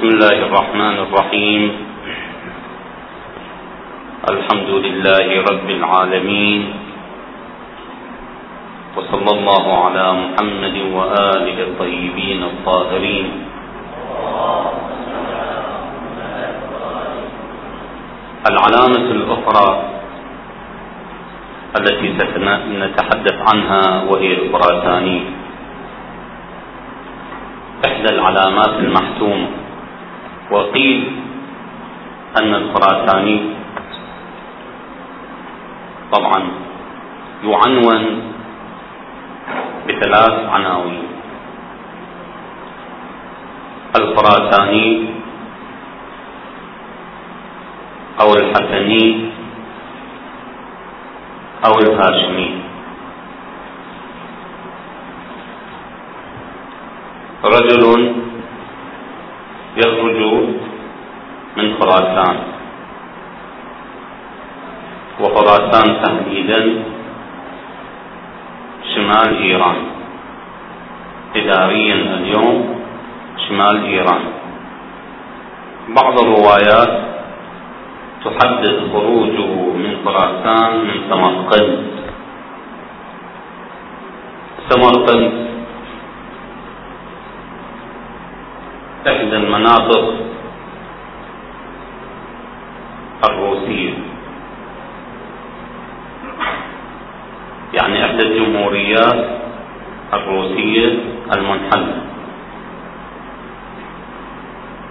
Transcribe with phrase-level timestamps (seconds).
[0.00, 1.62] بسم الله الرحمن الرحيم.
[4.32, 6.60] الحمد لله رب العالمين.
[8.96, 13.26] وصلى الله على محمد وآله الطيبين الطاهرين.
[18.50, 19.68] العلامة الأخرى
[21.76, 25.18] التي سنتحدث عنها وهي الخراساني
[27.84, 29.59] إحدى العلامات المحتومة
[30.50, 30.98] وقيل
[32.42, 33.40] أن الخراساني
[36.12, 36.40] طبعا
[37.44, 38.02] يعنون
[39.88, 41.02] بثلاث عناوين.
[43.96, 45.06] الخراساني
[48.20, 49.04] أو الحسني
[51.66, 52.50] أو الهاشمي.
[57.44, 58.29] رجل
[59.76, 60.18] يخرج
[61.56, 62.36] من خراسان.
[65.20, 66.60] وخراسان تحديدا
[68.94, 69.76] شمال إيران.
[71.36, 72.58] إداريا اليوم
[73.48, 74.22] شمال إيران.
[75.88, 76.92] بعض الروايات
[78.24, 81.86] تحدد خروجه من خراسان من سمرقند.
[84.68, 85.32] سمرقند
[89.06, 90.14] إحدى المناطق
[93.30, 93.92] الروسية.
[97.74, 99.20] يعني إحدى الجمهوريات
[100.12, 100.88] الروسية
[101.36, 101.94] المنحلة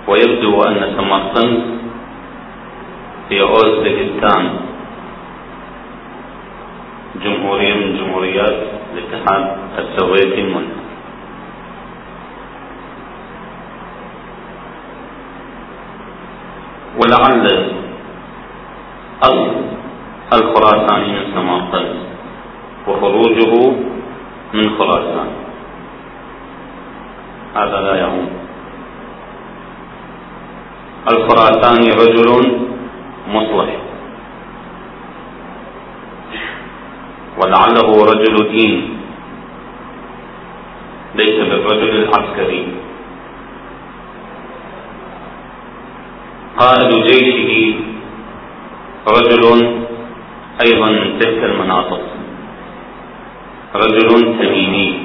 [0.08, 1.60] ويبدو أن سمرقند
[3.30, 4.44] هي أوزبكستان
[7.24, 8.58] جمهورية من جمهوريات
[8.94, 10.89] الاتحاد السوفيتي المنحل
[16.98, 17.46] ولعل
[20.34, 21.96] الخراساني من سمرقند
[22.88, 23.54] وخروجه
[24.54, 25.30] من خراسان.
[27.56, 28.30] هذا لا يعون
[31.12, 32.30] الخراساني رجل
[33.28, 33.70] مصلح.
[37.40, 39.00] ولعله رجل دين.
[41.16, 42.79] ليس بالرجل العسكري.
[46.60, 47.76] قائد جيشه
[49.08, 49.44] رجل
[50.66, 52.02] أيضا من تلك المناطق.
[53.76, 55.00] رجل تميمي.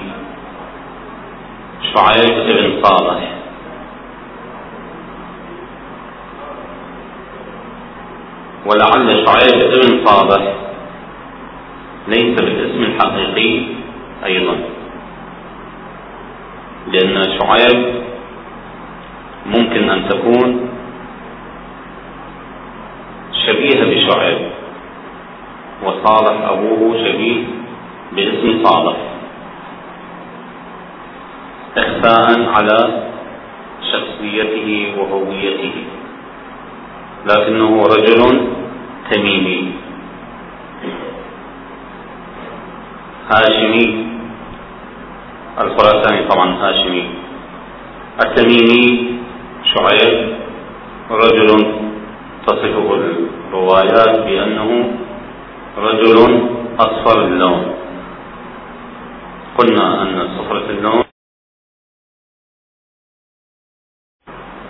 [1.95, 3.35] شعيب بن صالح.
[8.67, 10.55] ولعل شعيب بن صالح
[12.09, 13.63] ليس بالاسم الحقيقي
[14.25, 14.57] أيضا.
[16.93, 17.95] لأن شعيب
[19.47, 20.74] ممكن أن تكون
[23.47, 24.38] شبيهة بشعيب.
[25.84, 27.43] وصالح أبوه شبيه
[28.12, 28.97] باسم صالح.
[31.77, 32.78] إخفاء على
[33.93, 35.75] شخصيته وهويته.
[37.27, 38.49] لكنه رجل
[39.10, 39.72] تميمي.
[43.32, 44.06] هاشمي.
[45.61, 47.05] الخراساني طبعا هاشمي.
[48.25, 49.15] التميمي
[49.75, 50.34] شعيب
[51.11, 51.84] رجل
[52.47, 54.93] تصفه الروايات بأنه
[55.78, 57.75] رجل أصفر اللون.
[59.59, 61.05] قلنا أن صفرة اللون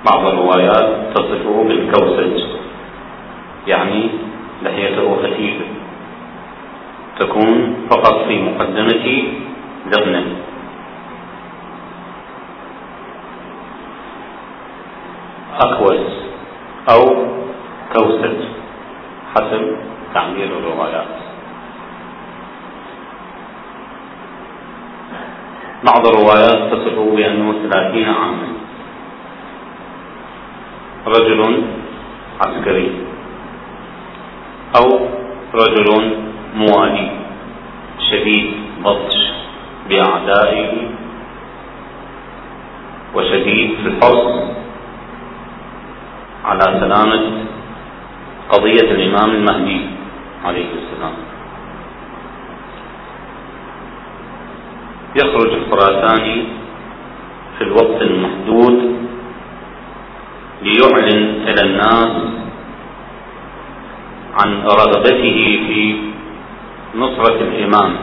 [0.04, 2.42] بعض الروايات تصفه بالكوسج
[3.66, 4.10] يعني
[4.62, 5.64] لحيته خفيفة
[7.20, 9.22] تكون فقط في مقدمة
[9.88, 10.24] ذقنه
[15.60, 16.12] أكوس
[16.90, 17.33] أو
[17.96, 18.38] كوسج
[19.34, 19.76] حسب
[20.14, 21.14] تعبير الروايات
[25.84, 28.48] بعض الروايات تصفه بأنه ثلاثين عاما.
[31.06, 31.62] رجل
[32.40, 32.90] عسكري
[34.76, 34.88] أو
[35.54, 36.16] رجل
[36.56, 37.10] موالي
[38.10, 38.50] شديد
[38.84, 39.16] بطش
[39.88, 40.72] بأعدائه
[43.14, 44.42] وشديد في الحرص
[46.44, 47.43] على سلامة
[48.50, 49.80] قضية الإمام المهدي
[50.44, 51.14] عليه السلام.
[55.16, 56.44] يخرج الخراساني
[57.58, 58.96] في الوقت المحدود
[60.62, 62.12] ليعلن إلى الناس
[64.42, 65.96] عن رغبته في
[66.94, 67.96] نصرة الإمام.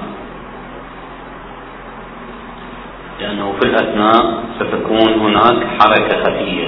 [3.20, 6.68] لأنه في الأثناء ستكون هناك حركة خفية.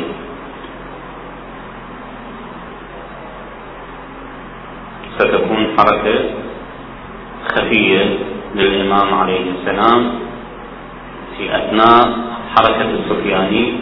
[5.78, 6.20] حركة
[7.56, 8.18] خفية
[8.56, 10.12] للإمام عليه السلام
[11.38, 12.04] في أثناء
[12.56, 13.74] حركة السفياني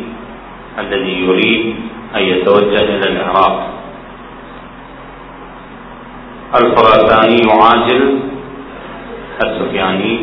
[0.79, 1.75] الذي يريد
[2.15, 3.69] أن يتوجه إلى العراق.
[6.61, 8.19] الخراساني يعاجل
[9.45, 10.19] السفياني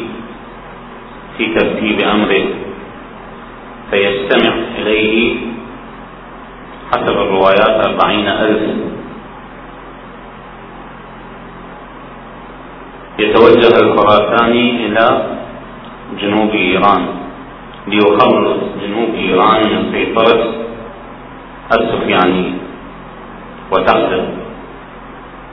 [1.38, 2.44] في ترتيب أمره
[3.90, 5.36] فيستمع إليه
[6.92, 8.87] حسب الروايات أربعين ألف
[13.18, 15.06] يتوجه الخراساني إلى
[16.20, 17.06] جنوب إيران.
[17.88, 20.54] ليخلص جنوب إيران من سيطرة
[21.72, 22.52] السفياني
[23.72, 24.24] وتحدث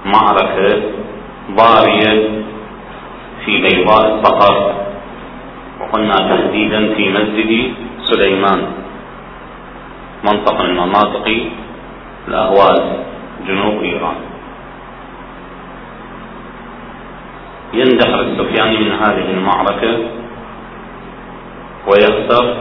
[0.06, 0.81] معركة
[1.51, 2.29] ضارية
[3.45, 4.73] في بيضاء الصخر.
[5.81, 8.62] وقلنا تحديدا في مسجد سليمان.
[10.23, 11.27] منطقة من مناطق
[12.27, 12.81] الأهواز
[13.47, 14.35] جنوب إيران.
[17.73, 19.97] يندحر السفياني من هذه المعركة
[21.88, 22.56] ويخسر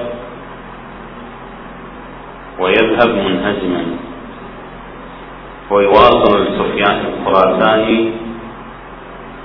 [2.61, 3.85] ويذهب منهزما.
[5.71, 8.11] ويواصل السفيان الخراساني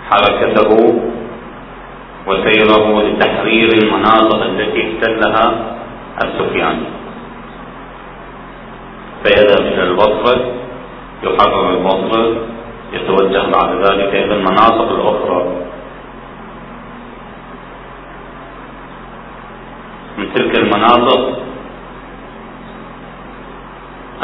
[0.09, 0.71] حركته
[2.27, 5.75] وسيره لتحرير المناطق التي احتلها
[6.23, 6.85] السفياني
[9.23, 10.51] فيذهب إلى البصرة
[11.23, 12.35] يحرر البصرة
[12.93, 15.38] يتوجه بعد ذلك إلى المناطق الأخرى
[20.79, 21.39] من تلك المناطق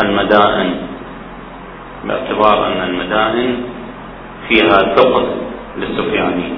[0.03, 0.71] المدائن
[2.07, 3.63] باعتبار أن المدائن
[4.47, 5.25] فيها ثقل
[5.77, 6.53] للسفياني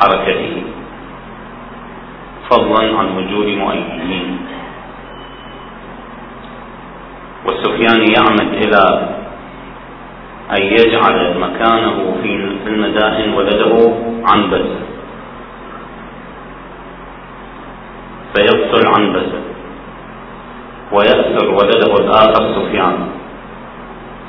[0.00, 0.62] حركته
[2.50, 4.38] فضلا عن وجود مؤيدين.
[7.46, 9.08] والسفياني يعمد إلى
[10.56, 12.28] أن يجعل مكانه في
[12.66, 13.92] المدائن ولده
[18.74, 19.40] عنبسة فيقتل عنبسة
[20.92, 22.96] ويأسر ولده الآخر سفيان.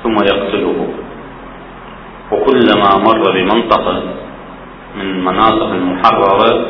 [0.03, 0.87] ثم يقتله.
[2.31, 4.01] وكلما مر بمنطقة
[4.95, 6.65] من المناطق المحررة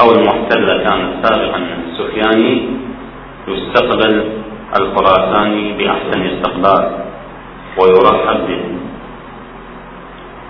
[0.00, 2.62] أو المحتلة كانت سابقا من السفياني
[3.48, 4.24] يستقبل
[4.80, 6.90] الخراساني بأحسن استقبال
[7.80, 8.64] ويرحب به.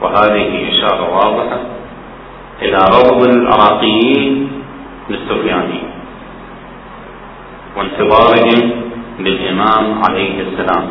[0.03, 1.61] وهذه إشارة واضحة
[2.62, 4.51] إلى روض العراقيين
[5.11, 5.81] للسفياني
[7.76, 8.70] وانتظارهم
[9.19, 10.88] للإمام عليه السلام.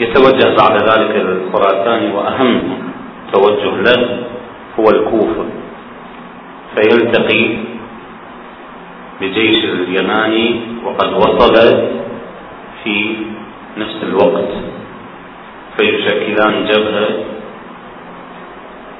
[0.00, 2.62] يتوجه بعد ذلك الخراساني وأهم
[3.32, 4.18] توجه له
[4.80, 5.44] هو الكوفة.
[6.74, 7.56] فيلتقي
[9.20, 11.54] بجيش اليماني وقد وصل
[12.84, 13.16] في
[13.78, 14.48] نفس الوقت.
[15.78, 17.08] فيشكلان جبهة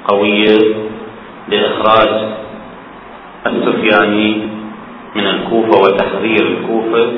[0.09, 0.59] قوية
[1.49, 2.35] لإخراج
[3.47, 4.49] السفياني
[5.17, 7.13] من الكوفة وتحرير الكوفة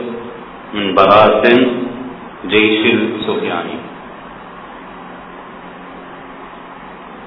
[0.74, 1.66] من براثن
[2.46, 3.78] جيش السفياني.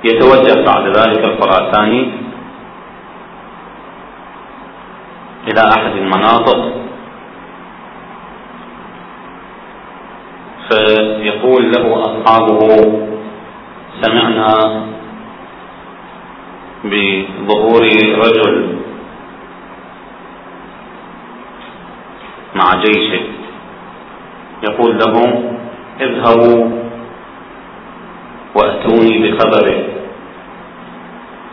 [0.03, 2.11] يتوجه بعد ذلك الخراساني
[5.47, 6.73] إلى أحد المناطق.
[10.69, 12.59] فيقول له أصحابه
[14.01, 14.49] سمعنا
[16.83, 17.83] بظهور
[18.23, 18.77] رجل
[22.55, 23.21] مع جيشه.
[24.63, 25.57] يقول لهم
[26.01, 26.69] اذهبوا
[28.55, 29.83] وأتوني بخبره.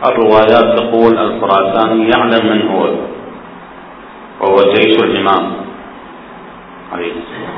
[0.05, 2.83] الروايات تقول الخراساني يعلم من هو
[4.41, 5.51] وهو جيش الإمام
[6.93, 7.57] عليه السلام.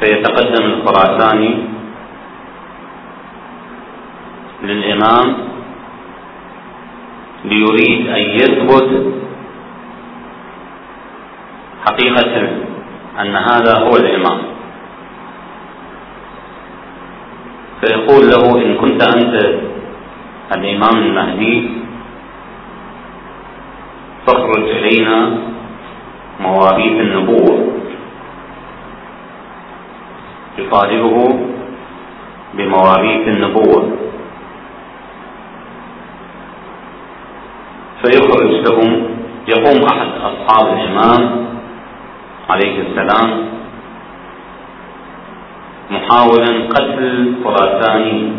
[0.00, 1.75] فيتقدم الخراساني
[4.66, 5.36] للإمام
[7.44, 8.90] ليريد أن يثبت
[11.86, 12.34] حقيقة
[13.20, 14.38] أن هذا هو الإمام.
[17.80, 19.34] فيقول له إن كنت أنت
[20.56, 21.70] الإمام المهدي
[24.26, 25.38] تخرج إلينا
[26.40, 27.72] مواريث النبوة.
[30.58, 31.16] يطالبه
[32.54, 33.92] بمواريث النبوة.
[38.06, 39.08] فيخرج لهم
[39.48, 41.46] يقوم أحد أصحاب الإمام
[42.50, 43.48] عليه السلام
[45.90, 48.32] محاولا قتل خراساني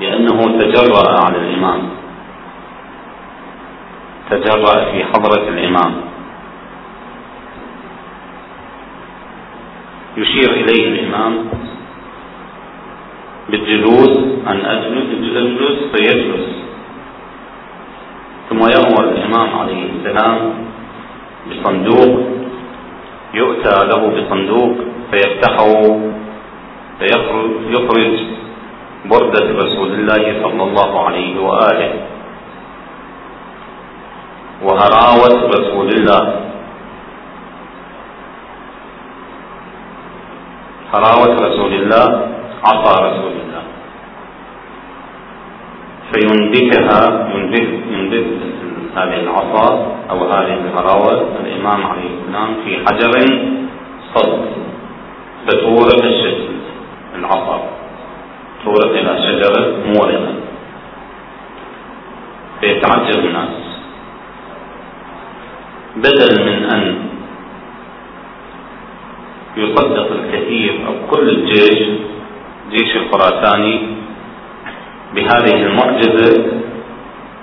[0.00, 1.82] لأنه تجرأ على الإمام.
[4.30, 5.94] تجرأ في حضرة الإمام.
[10.16, 11.44] يشير إليه الإمام
[13.48, 14.18] بالجلوس.
[14.46, 16.65] أن أجلس أجلس فيجلس.
[18.56, 20.38] ثم يأمر الإمام عليه السلام
[21.48, 22.20] بصندوق
[23.34, 24.72] يؤتى له بصندوق
[25.10, 25.72] فيفتحه
[26.98, 28.16] فيخرج
[29.04, 31.92] بردة رسول الله صلى الله عليه وآله.
[34.62, 36.22] وهراوة رسول الله.
[40.94, 42.06] هراوة رسول الله
[42.64, 43.55] عصا رسول الله.
[46.12, 48.26] فينبتها ينبت ينبت
[48.96, 53.12] هذه العصا أو هذه الهراوة الإمام عليه السلام في حجر
[54.14, 54.44] صد
[55.46, 56.48] فتورق الشجر
[57.14, 57.70] العصا.
[58.64, 60.34] تورق إلى شجرة مورقة.
[62.60, 63.48] فيتعجب الناس.
[65.96, 66.94] بدل من أن
[69.56, 71.88] يصدق الكثير أو كل الجيش
[72.70, 73.95] جيش الخراساني
[75.16, 76.44] بهذه المعجزة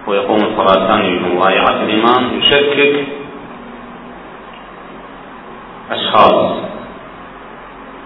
[0.08, 3.06] ويقوم الخراساني بمبايعة الإمام يشكك
[5.92, 6.56] أشخاص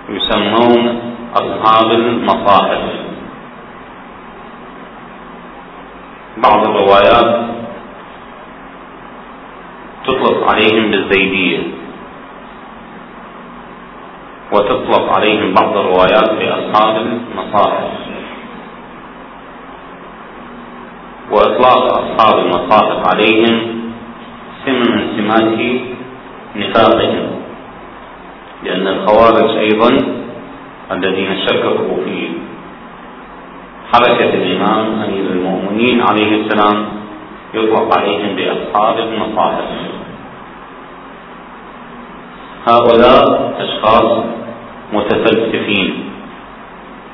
[0.10, 1.00] يسمون
[1.36, 2.82] أصحاب المصاحف.
[6.38, 7.46] بعض الروايات
[10.06, 11.60] تطلق عليهم بالزيدية
[14.52, 18.07] وتطلق عليهم بعض الروايات بأصحاب المصاحف.
[21.32, 23.60] وإطلاق أصحاب المصاحف عليهم
[24.66, 25.60] سم من سمات
[26.56, 27.28] نفاقهم
[28.64, 29.90] لأن الخوارج أيضا
[30.92, 32.28] الذين شككوا في
[33.94, 36.86] حركة الإمام أمير المؤمنين عليه السلام
[37.54, 39.68] يطلق عليهم بأصحاب المصاحف.
[42.68, 44.24] هؤلاء أشخاص
[44.94, 46.04] متفلسفين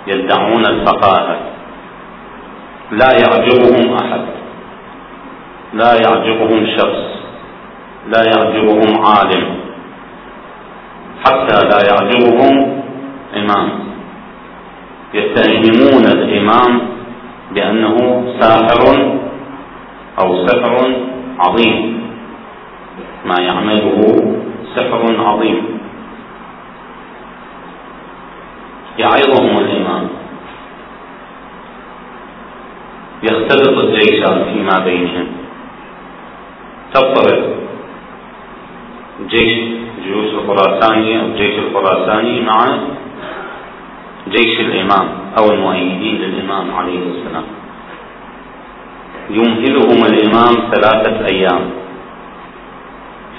[0.07, 1.37] يدعون الفقاهة
[2.91, 4.21] لا يعجبهم أحد.
[5.73, 7.03] لا يعجبهم شخص.
[8.07, 9.55] لا يعجبهم عالم.
[11.25, 12.83] حتى لا يعجبهم
[13.35, 13.69] إمام.
[15.13, 16.81] يتهمون الإمام
[17.51, 17.97] بأنه
[18.39, 19.13] ساحر
[20.19, 20.95] أو سحر
[21.39, 22.03] عظيم.
[23.25, 24.01] ما يعمله
[24.75, 25.79] سحر عظيم.
[28.97, 30.22] يعظهم الإمام.
[33.23, 35.27] يختلط الجيشان فيما بينهم.
[36.93, 37.43] تضطرب
[39.29, 39.59] جيش
[40.03, 42.77] جيوش الخراساني أو جيش الخراساني مع
[44.29, 47.43] جيش الإمام أو المؤيدين للإمام عليه السلام.
[49.29, 51.69] يمهلهم الإمام ثلاثة أيام.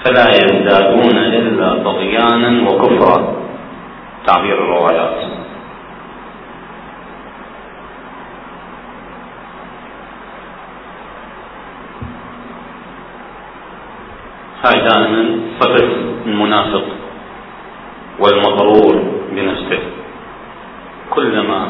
[0.05, 3.35] فلا يزدادون إلا طغيانا وكفرا.
[4.27, 5.44] تعبير الروايات.
[14.65, 15.87] هاي دائما صفة
[16.25, 16.83] المنافق
[18.19, 19.79] والمغرور بنفسه
[21.09, 21.67] كلما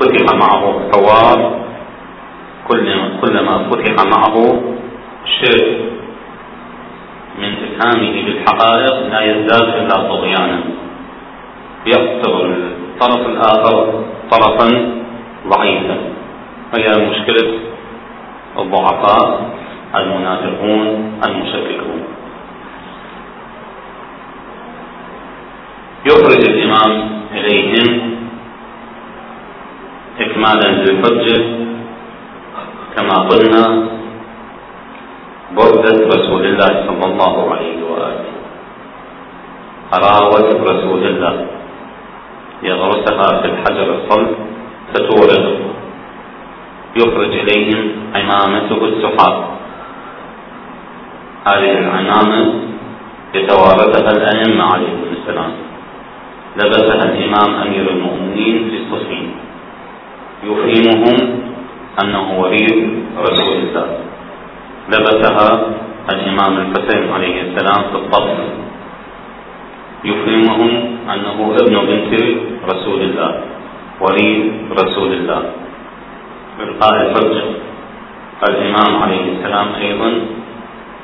[0.00, 1.60] فتح معه حوار
[2.68, 4.62] كلما فتح معه
[5.24, 5.88] شيء
[7.38, 10.60] من إفهامه بالحقائق لا يزداد إلا طغيانا.
[11.86, 14.68] يقصر الطرف الآخر طرفا
[15.48, 15.96] ضعيفا.
[16.74, 17.58] وهي مشكلة
[18.58, 19.50] الضعفاء
[19.94, 22.07] المنافقون المشككون
[26.06, 28.16] يخرج الإمام إليهم
[30.20, 31.44] إكمالا للحجة
[32.96, 33.88] كما قلنا
[35.56, 38.24] بردة رسول الله صلى الله عليه وآله.
[39.92, 41.46] حراوة رسول الله.
[42.62, 44.36] يغرسها في الحجر الصلب
[44.94, 45.58] فتورد
[46.96, 49.44] يخرج إليهم عمامته السحاب.
[51.46, 52.54] هذه العمامة
[53.34, 55.67] يتوارثها الأئمة عليهم السلام.
[56.58, 59.26] لبسها الإمام أمير المؤمنين في صفين
[60.44, 61.16] يفهمهم
[62.02, 62.66] أنه ولي
[63.18, 63.88] رسول الله.
[64.88, 65.48] لبسها
[66.10, 68.28] الإمام الحسين عليه السلام في الطف
[70.04, 70.72] يفهمهم
[71.14, 72.12] أنه ابن بنت
[72.70, 73.30] رسول الله
[74.00, 75.42] ولي رسول الله.
[76.60, 77.42] إلقاء الحجة
[78.48, 80.10] الإمام عليه السلام أيضا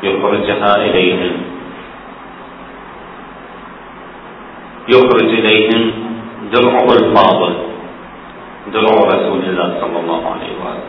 [0.03, 1.33] يخرجها إليهم
[4.89, 5.93] يخرج إليهم
[6.53, 7.55] درعه الفاضل
[8.73, 10.89] درع رسول الله صلى الله عليه وآله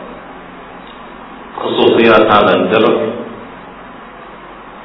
[1.56, 2.96] خصوصيات هذا الدرع.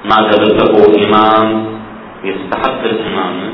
[0.09, 0.73] ما لبسه
[1.05, 1.65] إمام
[2.23, 3.49] يستحق الإمامة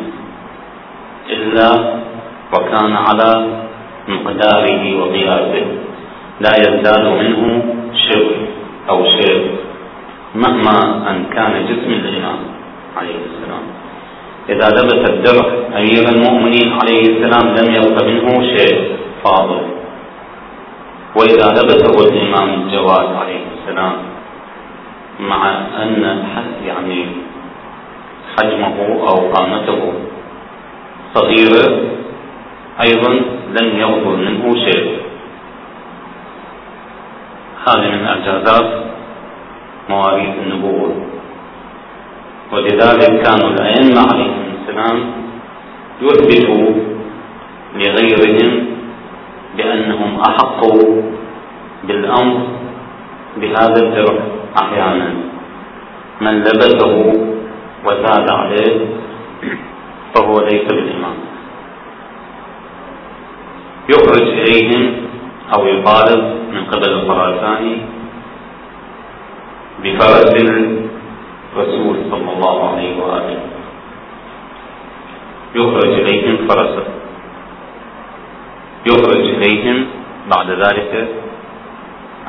[1.30, 1.70] إلا
[2.54, 3.32] وكان على
[4.08, 5.66] مقداره وقياسه.
[6.40, 7.42] لا يزداد منه
[8.08, 8.36] شبر
[8.90, 9.58] أو شيء
[10.36, 10.78] مهما
[11.10, 12.40] أن كان جسم الإمام
[12.98, 13.66] عليه السلام.
[14.50, 15.46] إذا لبس الدرع
[15.78, 19.62] أمير المؤمنين عليه السلام لم يبق منه شيء فاضل.
[21.16, 23.94] وإذا لبسه الإمام الجواد عليه السلام
[25.20, 25.52] مع
[25.84, 26.24] أن
[26.66, 27.06] يعني
[28.38, 28.78] حجمه
[29.08, 29.94] أو قامته
[31.14, 31.66] صغيرة
[32.84, 33.12] أيضا
[33.60, 34.98] لم يغفر منه شيء.
[37.68, 38.84] هذه من إعجازات
[39.90, 40.96] مواريث النبوة.
[42.52, 45.12] ولذلك كانوا الأئمة عليهم السلام
[46.02, 46.68] يثبتوا
[47.76, 48.66] لغيرهم
[49.58, 50.62] بأنهم أحق
[51.84, 52.48] بالأمر
[53.38, 54.18] بهذا الدرع
[54.62, 55.10] أحيانا.
[56.22, 57.14] من لبسه
[57.86, 58.86] وزاد عليه
[60.16, 61.18] فهو ليس بالإمام.
[63.90, 64.94] يخرج إليهم
[65.56, 66.24] أو يطالب
[66.54, 67.78] من قبل الخراساني
[69.84, 70.34] بفرس
[71.58, 73.40] الرسول صلى الله عليه وآله.
[75.56, 76.84] يخرج إليهم فرسا.
[78.86, 79.86] يخرج إليهم
[80.30, 81.08] بعد ذلك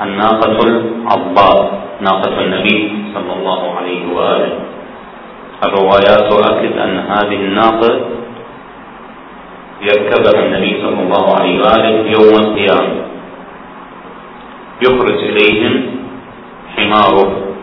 [0.03, 1.59] الناقة العضاء
[2.01, 2.81] ناقة النبي
[3.15, 4.59] صلى الله عليه وآله.
[5.65, 8.01] الروايات تؤكد أن هذه الناقة
[9.83, 12.97] يركبها النبي صلى الله عليه وآله يوم القيامة.
[14.89, 15.75] يخرج إليهم
[16.77, 17.58] حماره.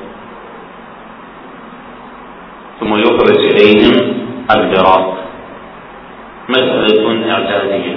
[2.80, 4.14] ثم يخرج إليهم
[4.52, 5.18] البراق
[6.50, 7.96] مسألة إعجازية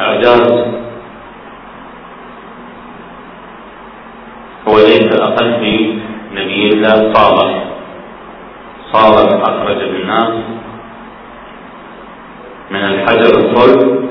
[0.00, 0.50] إعجاز.
[4.68, 5.98] هو ليس أقل في
[6.32, 7.64] نبي الله صالح.
[8.92, 10.30] صالح أخرج بالناس
[12.70, 14.08] من الحجر الصلب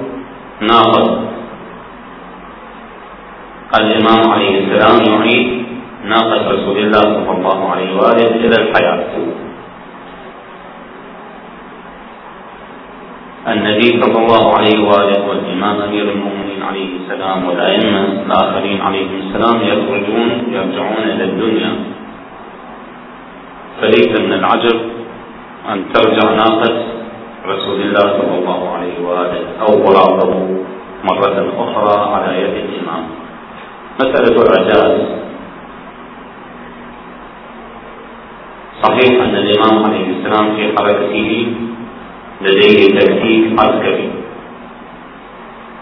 [0.62, 1.20] ناقة
[3.80, 5.66] الإمام عليه السلام يعيد
[6.06, 9.06] ناقة رسول الله صلى الله عليه وآله إلى الحياة.
[13.48, 20.30] النبي صلى الله عليه وآله والإمام أمير المؤمنين عليه السلام والأئمة الآخرين عليهم السلام يخرجون
[20.52, 21.72] يرجعون إلى الدنيا.
[23.82, 24.80] فليس من العجب
[25.72, 26.84] أن ترجع ناقة
[27.46, 30.32] رسول الله صلى الله عليه وآله أو براءه
[31.04, 33.04] مرة أخرى على يد الإمام.
[34.00, 35.02] مسألة الإعجاز
[38.84, 41.48] صحيح أن الإمام عليه السلام في حركته
[42.42, 44.10] لديه تكتيك عسكري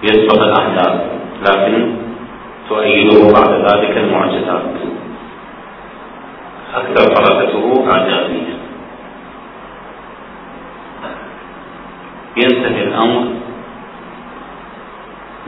[0.03, 1.01] يسبق الأحداث
[1.47, 1.95] لكن
[2.69, 4.63] تؤيده بعد ذلك المعجزات.
[6.75, 8.57] أكثر حركته إعجازية.
[12.37, 13.23] ينتهي الأمر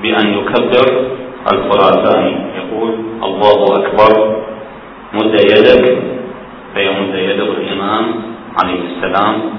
[0.01, 1.05] بأن يكبر
[1.53, 4.43] الخراساني يقول الله أكبر.
[5.13, 5.97] مد يدك
[6.73, 8.05] فيمد يده الإمام
[8.63, 9.58] عليه السلام.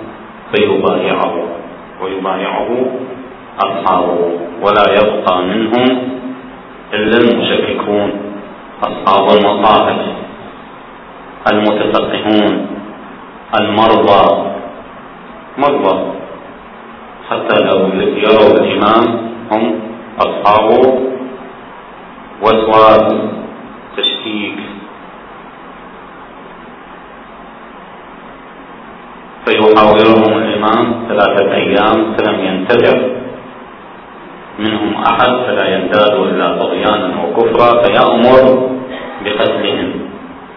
[0.54, 1.34] فيبايعه
[2.02, 2.68] ويبايعه
[3.58, 4.18] أصحابه
[4.62, 5.98] ولا يبقى منهم
[6.94, 8.12] إلا المشككون
[8.82, 10.00] أصحاب المصاحف
[11.52, 12.66] المتفقهون
[13.60, 14.50] المرضى
[15.58, 15.96] مرضى.
[17.30, 19.80] حتى لو يروا الإمام هم
[20.18, 20.70] أصحاب
[22.42, 23.14] وسواس
[23.96, 24.58] تشكيك.
[29.50, 33.02] فيحاورهم الإمام ثلاثة أيام فلم ينتبه
[34.58, 38.70] منهم أحد فلا يزداد إلا طغيانا وكفرا فيأمر
[39.24, 39.90] بقتلهم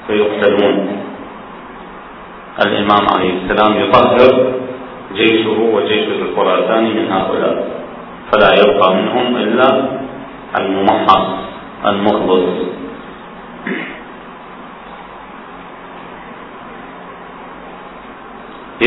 [0.08, 0.88] فيقتلون.
[2.66, 4.54] الإمام عليه السلام يطهر
[5.16, 7.68] جيشه وجيش الخراسان من هؤلاء
[8.32, 9.70] فلا يبقى منهم إلا
[10.60, 11.28] الممحص
[11.86, 12.50] المخلص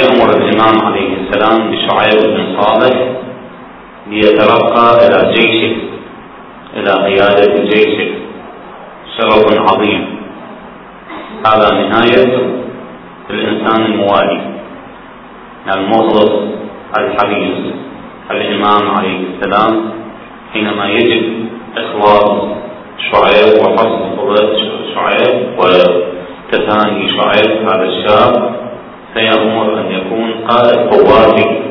[0.01, 2.97] يأمر الإمام عليه السلام بشعيب بن صالح
[4.07, 5.77] ليترقى إلى جيشه
[6.77, 8.11] إلى قيادة جيشه.
[9.19, 10.07] شرف عظيم.
[11.47, 12.39] هذا نهاية
[13.31, 14.57] الإنسان الموالي.
[15.75, 16.31] المخلص
[16.99, 17.59] الحريص
[18.31, 19.91] الإمام عليه السلام
[20.53, 22.43] حينما يجد إخلاص
[23.11, 24.17] شعيب وحسن
[24.95, 28.66] شعيب وتثاني شعيب هذا الشاب
[29.17, 31.63] فيأمر أن يكون قائد قواتي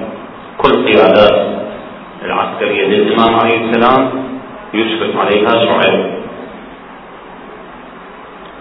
[0.58, 1.48] كل قيادات
[2.26, 2.88] العسكرية.
[2.88, 4.10] للإمام عليه السلام
[4.74, 6.06] يشرف عليها شعيب.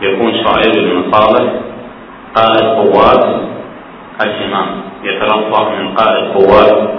[0.02, 1.52] يكون شعيب بن صالح
[2.34, 3.40] قائد قوات
[4.24, 4.66] الإمام.
[5.04, 6.90] يتلفظ من قائد قوات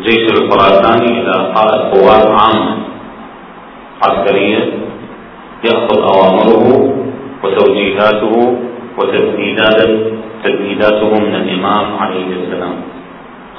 [0.00, 2.76] جيش الخراساني إلى قائد قوات عامة
[4.02, 4.72] عسكرية.
[5.64, 6.94] يأخذ أوامره
[7.44, 8.56] وتوجيهاته
[10.40, 12.76] وتسديداته من الإمام عليه السلام.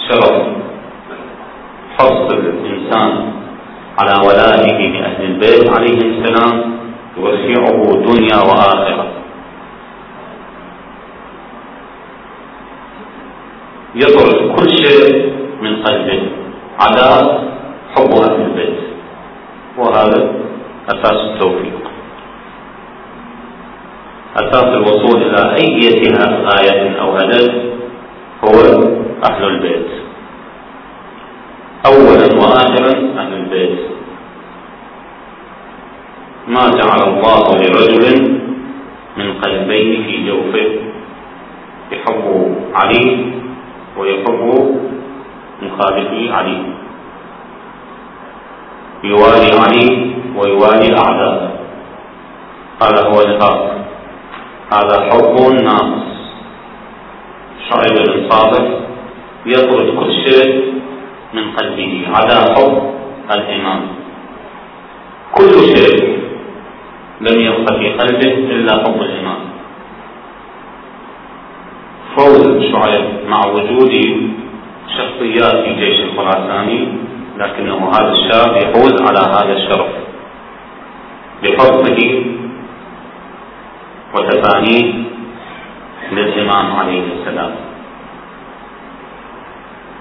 [0.09, 0.47] شرف
[1.97, 3.31] حرص الإنسان
[3.99, 6.73] على ولائه لأهل البيت عليهم السلام
[7.17, 7.77] يوسعه
[8.09, 9.07] دنيا وآخرة.
[13.95, 16.21] يطرد كل شيء من قلبه
[16.79, 17.07] على
[17.95, 18.79] حب أهل البيت.
[19.77, 20.33] وهذا
[20.89, 21.90] أساس التوفيق.
[24.35, 25.89] أساس الوصول إلى أي
[26.45, 27.51] غاية أو هدف
[28.43, 28.59] هو
[29.31, 29.87] أهل البيت.
[31.85, 33.79] أولا وآخرا أهل البيت.
[36.47, 38.39] ما جعل الله لرجل
[39.17, 40.69] من قلبين في جوفه
[41.91, 43.25] يحب علي
[43.97, 44.75] ويحب
[45.61, 46.61] مخالفي علي.
[49.03, 51.51] يوالي علي ويوالي الأعداء
[52.83, 53.80] هذا هو النفاق
[54.73, 56.11] هذا حب ناقص
[57.69, 58.67] شعيب بن صادق
[59.45, 60.73] يطرد كل شيء
[61.33, 62.07] من قلبه.
[62.15, 62.93] على حب
[63.31, 63.81] الإمام.
[65.37, 66.19] كل شيء
[67.21, 69.41] لم يبق في قلبه إلا حب الإمام.
[72.15, 73.93] فوز شعيب مع وجود
[74.97, 76.87] شخصيات في جيش الخراساني
[77.37, 79.91] لكنه هذا الشاب يفوز على هذا الشرف.
[81.43, 82.23] بفضله
[84.15, 84.93] وتفانيه
[86.11, 87.55] للإمام عليه السلام.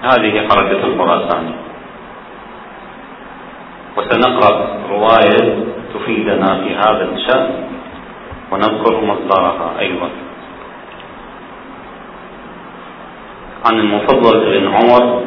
[0.03, 1.53] هذه حركة الخراساني
[3.97, 7.49] وسنقرأ رواية تفيدنا في هذا الشأن
[8.51, 10.09] ونذكر مصدرها أيضا.
[13.65, 15.23] عن المفضل بن عمر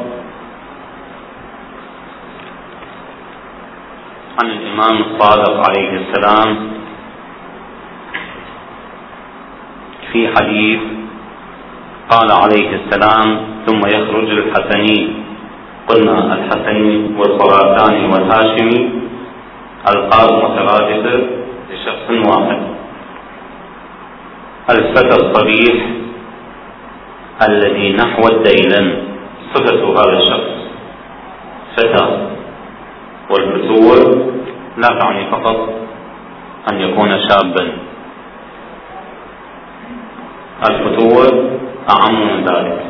[4.42, 6.73] عن الإمام الصادق عليه السلام
[10.14, 10.80] في حديث
[12.10, 15.08] قال عليه السلام ثم يخرج الحسني.
[15.88, 18.90] قلنا الحسني والخراساني والهاشمي
[19.88, 21.26] ألقاب مترادفة
[21.70, 22.60] لشخص واحد.
[24.70, 25.86] الفتى الصبيح
[27.48, 28.86] الذي نحو الديلن
[29.54, 30.54] صفة هذا الشخص.
[31.76, 32.06] فتى
[33.30, 34.32] والفتوة
[34.76, 35.68] لا تعني فقط
[36.72, 37.83] أن يكون شابا.
[40.62, 41.50] الفتوة
[41.90, 42.84] أعم من ذلك.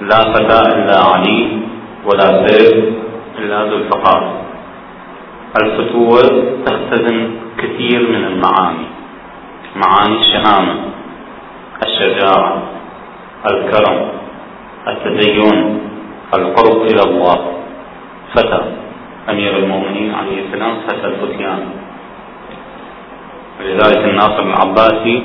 [0.00, 1.48] لا فتى إلا علي
[2.06, 2.84] ولا سيف
[3.38, 4.44] إلا ذو الفقار.
[5.62, 6.22] الفتوة
[6.66, 8.86] تختزن كثير من المعاني.
[9.76, 10.74] معاني الشهامة
[11.82, 12.62] الشجاعة
[13.50, 14.08] الكرم
[14.88, 15.80] التدين
[16.34, 17.38] القرب إلى الله.
[18.34, 18.60] فتى
[19.30, 21.60] أمير المؤمنين عليه السلام فتى الفتيان.
[23.60, 25.22] ولذلك الناصر العباسي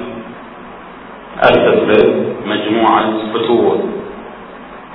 [1.39, 2.05] أسس
[2.45, 3.79] مجموعة فتوة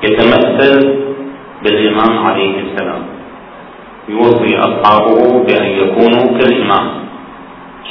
[0.03, 1.05] يتمثل
[1.63, 3.03] بالإمام عليه السلام.
[4.09, 6.89] يوصي أصحابه بأن يكونوا كالإمام.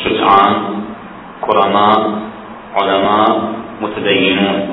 [0.04, 0.56] شجعان
[1.42, 2.20] كرماء
[2.82, 4.70] علماء متدينون.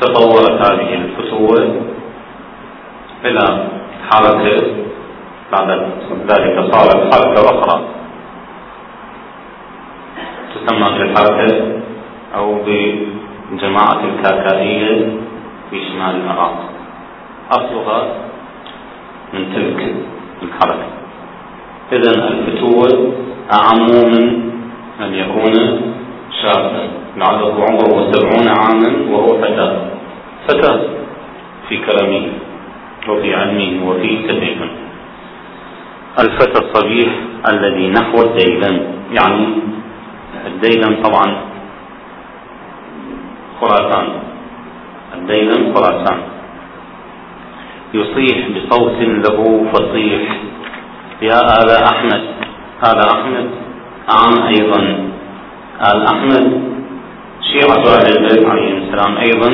[0.00, 1.76] تطورت هذه الفتوة
[3.24, 3.66] إلى
[4.10, 4.62] حركة
[5.52, 5.70] بعد
[6.30, 7.76] ذلك صارت حركة أخرى.
[10.54, 11.48] تسمى بالحركة
[12.36, 15.06] أو بجماعة الكاكائية
[15.70, 16.56] في شمال العراق.
[17.50, 18.02] أصلها
[19.34, 19.94] من تلك
[20.42, 20.88] الحركة.
[21.92, 23.12] إذا الفتوة
[23.52, 24.50] أعم من
[25.00, 25.54] أن يكون
[26.42, 26.88] شابا.
[27.16, 29.68] لعله عمره سبعون عاما وهو فتى
[30.48, 30.88] فتى
[31.68, 32.28] في كرمه
[33.08, 34.70] وفي علمه وفي تدريبه.
[36.18, 37.08] الفتى الصبيح
[37.48, 39.46] الذي نحو الديلم يعني
[40.46, 41.36] الديلم طبعا
[43.60, 44.08] خراسان.
[45.14, 46.18] الديلم خراسان.
[47.94, 50.22] يصيح بصوت له فصيح.
[51.22, 52.22] يا آل أحمد.
[52.84, 53.50] آل أحمد.
[54.08, 54.80] عن أيضا.
[55.92, 56.62] آل أحمد.
[57.52, 59.50] شيعة أهل البيت عليهم السلام أيضا.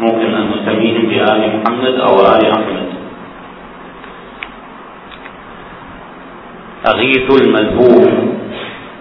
[0.00, 2.83] ممكن أن نسميهم بآل محمد أو آل أحمد.
[6.86, 8.12] أغيث الملهوف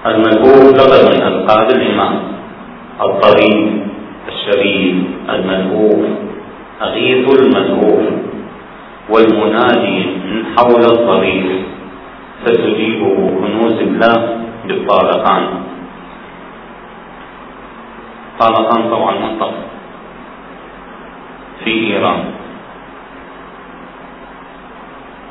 [0.05, 2.19] الملهوف لغة من ألقاب الإمام.
[3.01, 3.71] الطريق
[4.27, 4.95] الشريف
[5.29, 6.05] الملهوف
[6.81, 8.03] أغيث الملهوف
[9.09, 11.45] والمنادي من حول الطريق.
[12.45, 15.43] ستجيبه كنوز الله بالطالقان
[18.39, 19.63] خاقان طبعا منطقة
[21.63, 22.23] في إيران.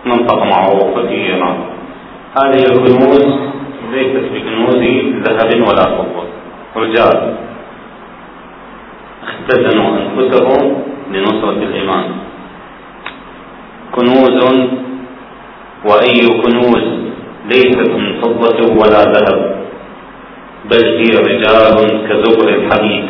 [0.06, 1.71] منطقة معروفة في إيران.
[2.36, 3.24] هذه الكنوز
[3.92, 4.76] ليست بكنوز
[5.26, 6.24] ذهب ولا فضة.
[6.76, 7.36] رجال
[9.22, 12.04] اختزنوا أنفسهم لنصرة الإيمان.
[13.92, 14.38] كنوز
[15.84, 16.84] وأي كنوز
[17.46, 19.40] ليست من فضة ولا ذهب
[20.70, 21.76] بل هي رجال
[22.08, 23.04] كزبر الحديد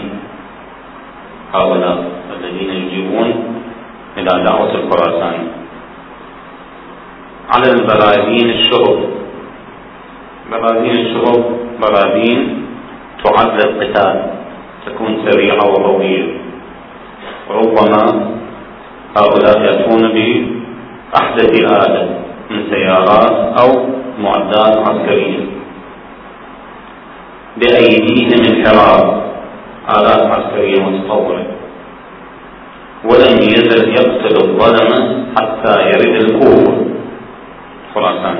[1.54, 2.04] هؤلاء
[2.36, 3.28] الذين يجيبون
[4.18, 5.61] إلى دعوة الخراسان.
[7.52, 8.98] على البراذين الشرب
[10.50, 11.44] براذين الشرب
[11.82, 12.66] براذين
[13.24, 14.30] تعد للقتال.
[14.86, 16.26] تكون سريعة وقوية
[17.50, 18.02] ربما
[19.16, 22.08] هؤلاء يأتون بأحدث آلة
[22.50, 23.68] من سيارات أو
[24.22, 25.40] معدات عسكرية.
[27.56, 29.22] بأيديهم انحراف.
[29.96, 31.46] آلات عسكرية متطورة.
[33.04, 36.91] ولم يزل يقتل الظلمة حتى يرد الكوفة
[37.94, 38.38] خراسان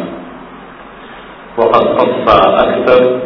[1.59, 2.27] وقد قص
[2.65, 3.21] أكثر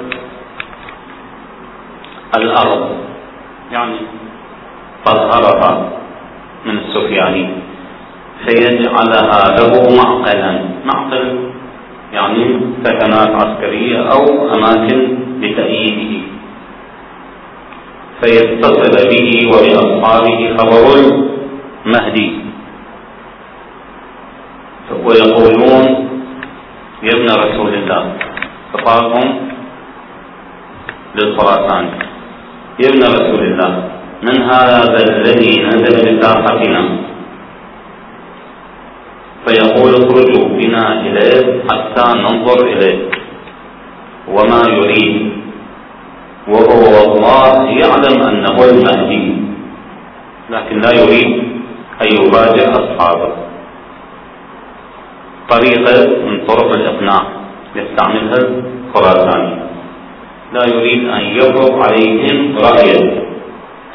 [2.37, 2.91] الأرض
[3.73, 3.97] يعني
[5.05, 5.91] طهرها
[6.67, 7.49] من السفياني
[8.45, 10.53] فيجعلها له معقلا.
[10.85, 11.51] معقل
[12.13, 14.23] يعني سكنات عسكرية أو
[14.55, 16.27] أماكن لتأييده.
[18.23, 20.85] فيتصل به وبأصحابه خبر
[21.87, 22.33] المهدي
[25.05, 26.06] ويقولون
[27.03, 28.03] يا ابن رسول الله.
[28.73, 29.29] خطابهم
[31.17, 31.85] للخراسان
[32.83, 33.73] يا ابن رسول الله.
[34.23, 36.83] من هذا الذي نزل بساحتنا
[39.47, 42.99] فيقول اخرجوا بنا إليه حتى ننظر إليه.
[44.29, 45.33] وما يريد
[46.49, 49.37] وهو والله يعلم أنه المهدي
[50.51, 51.33] لكن لا يريد
[52.03, 53.46] أن يبادر أصحابه.
[55.51, 57.23] طريقة من طرق الإقناع
[57.77, 58.39] يستعملها
[58.87, 59.67] الخراساني
[60.53, 63.27] لا يريد أن يفرض عليهم رأيه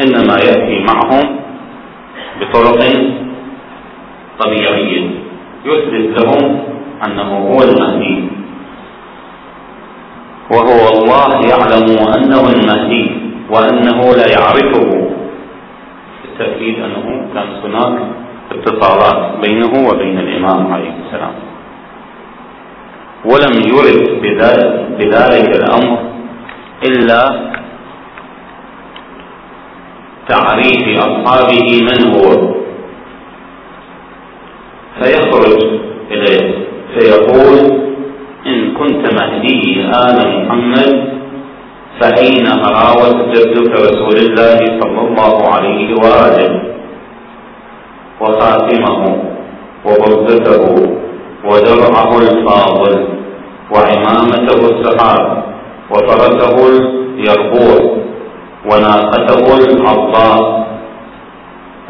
[0.01, 1.39] إنما يأتي معهم
[2.41, 2.79] بطرق
[4.39, 5.09] طبيعية.
[5.65, 6.59] يثبت لهم
[7.05, 8.23] أنه هو المهدي.
[10.51, 11.87] وهو الله يعلم
[12.17, 13.11] أنه المهدي
[13.49, 15.11] وأنه لا يعرفه.
[16.23, 17.99] بالتأكيد أنه كانت هناك
[18.51, 21.33] اتصالات بينه وبين الإمام عليه السلام.
[23.25, 24.21] ولم يرد
[24.99, 25.97] بذلك الأمر
[26.83, 27.51] إلا
[30.29, 32.53] تعريف أصحابه من هو.
[35.01, 35.63] فيخرج
[36.11, 36.53] إليه
[36.93, 37.81] فيقول
[38.45, 41.11] إن كنت مهدي آل محمد
[41.99, 46.61] فأين هراوة جدك رسول الله صلى الله عليه وآله؟
[48.21, 48.99] وخاتمه
[49.85, 50.65] وبردته
[51.49, 53.07] ودرعه الفاضل
[53.73, 55.43] وعمامته السحاب
[55.91, 56.55] وفرسه
[57.17, 57.79] اليربوع
[58.69, 60.67] وناقته العضاء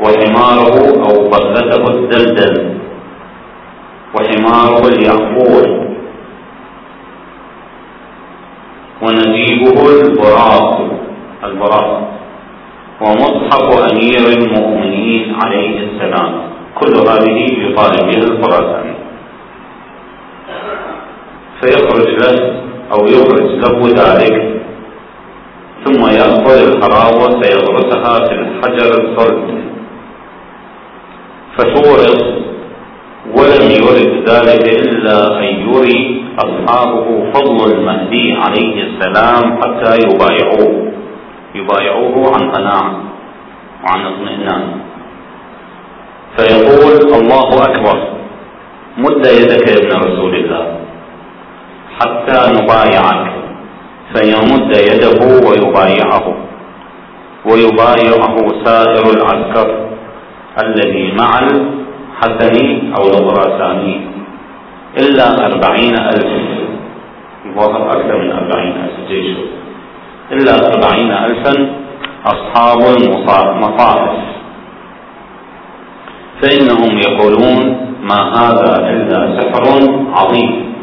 [0.03, 2.55] وحماره أو بغلته الدلدل
[4.15, 5.67] وحماره اليعقوب
[9.01, 10.81] ونجيبه البراق
[11.43, 12.20] البراق.
[13.01, 16.33] ومصحف أمير المؤمنين عليه السلام.
[16.75, 18.95] كل هذه يطالب بها الخراساني
[21.61, 22.53] فيخرج له
[22.93, 24.61] أو يخرج له ذلك.
[25.85, 29.61] ثم يأخذ الحراوة فيغرسها في الحجر الصلب
[31.57, 32.21] فتورط
[33.37, 40.90] ولم يرد ذلك إلا أن يري أصحابه فضل المهدي عليه السلام حتى يبايعوه.
[41.55, 43.03] يبايعوه عن قناعة
[43.83, 44.63] وعن اطمئنان.
[46.37, 47.97] فيقول الله أكبر
[48.97, 50.79] مد يدك يا ابن رسول الله
[51.99, 53.31] حتى نبايعك.
[54.15, 56.25] فيمد يده ويبايعه
[57.45, 59.87] ويبايعه سائر العسكر
[60.63, 64.01] الذي مع الحسني أو الخراساني
[64.97, 66.31] إلا أربعين ألف.
[67.45, 69.37] الظاهر أكثر من أربعين ألف جيش.
[70.31, 71.75] إلا أربعين ألفا
[72.25, 74.17] أصحاب المصاحف
[76.41, 77.57] فإنهم يقولون
[78.01, 79.65] ما هذا إلا سحر
[80.13, 80.73] عظيم.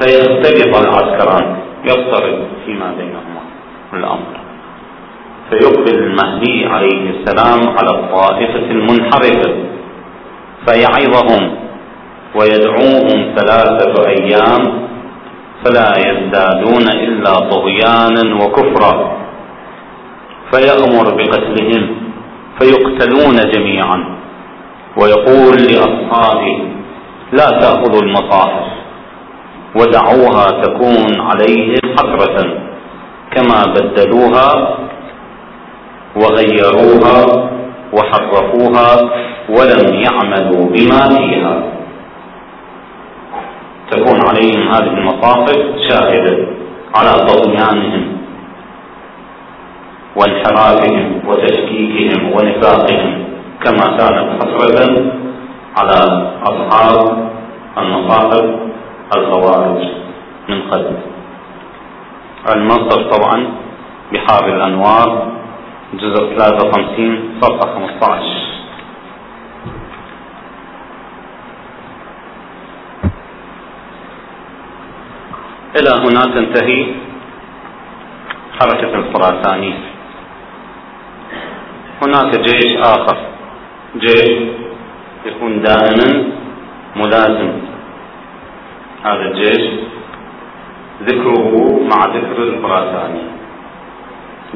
[0.00, 3.42] فيختلط العسكران يضطرب فيما بينهما
[3.92, 4.38] الأمر.
[5.50, 9.54] فيقبل المهدي عليه السلام على الطائفة المنحرفة
[10.66, 11.50] فيعظهم
[12.34, 14.88] ويدعوهم ثلاثة أيام
[15.64, 19.18] فلا يزدادون إلا طغيانا وكفرا.
[20.52, 21.96] فيأمر بقتلهم
[22.60, 24.18] فيقتلون جميعا.
[24.96, 26.58] ويقول لأصحابه
[27.32, 28.66] لا تأخذوا المصاحف
[29.76, 32.58] ودعوها تكون عليهم حسرة
[33.30, 34.78] كما بدلوها
[36.16, 37.50] وغيروها
[37.92, 39.10] وحرفوها
[39.48, 41.62] ولم يعملوا بما فيها.
[43.90, 45.56] تكون عليهم هذه المصاحف
[45.88, 46.46] شاهدة
[46.94, 48.18] على طغيانهم
[50.16, 53.24] وانحرافهم وتشكيكهم ونفاقهم
[53.64, 55.12] كما كانت حسرة
[55.76, 55.98] على
[56.42, 57.28] أصحاب
[57.78, 58.44] المصاحف
[59.16, 59.84] الخوارج
[60.48, 60.96] من قبل.
[62.54, 63.46] المصدر طبعا
[64.12, 65.26] بحار الأنوار
[65.94, 68.37] جزء 53 صفحة 15
[75.78, 76.86] إلى هنا تنتهي
[78.60, 79.74] حركة الخراساني.
[82.02, 83.16] هناك جيش آخر.
[83.96, 84.30] جيش
[85.26, 86.24] يكون دائما
[86.96, 87.52] ملازم.
[89.04, 89.64] هذا الجيش
[91.02, 93.22] ذكره مع ذكر الخراساني.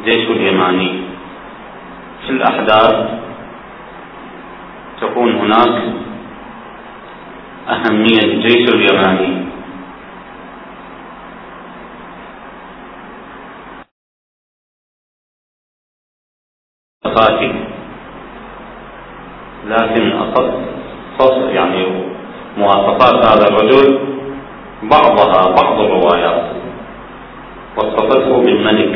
[0.04, 1.00] جيش اليماني.
[2.26, 3.08] في الأحداث
[5.00, 5.82] تكون هناك
[7.68, 9.41] أهمية الجيش اليماني.
[17.14, 17.52] قاتل
[19.68, 20.12] لكن
[21.52, 21.86] يعني
[22.58, 23.98] مواصفات هذا الرجل
[24.82, 26.42] بعضها بعض الروايات.
[27.76, 28.94] وصفته بالملك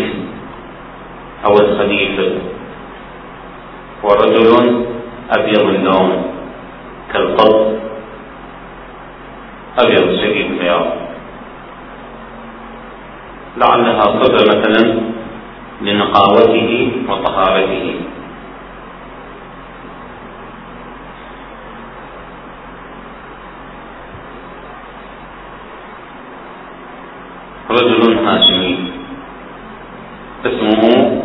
[1.46, 2.32] أو الخليفة.
[4.04, 4.84] ورجل
[5.30, 6.22] أبيض اللون
[7.12, 7.66] كالقط
[9.78, 10.86] أبيض شديد البياض
[13.56, 15.00] لعلها صفة مثلا
[15.80, 17.94] لنقاوته وطهارته.
[27.70, 28.74] رجل هاشمي.
[30.46, 31.22] اسمه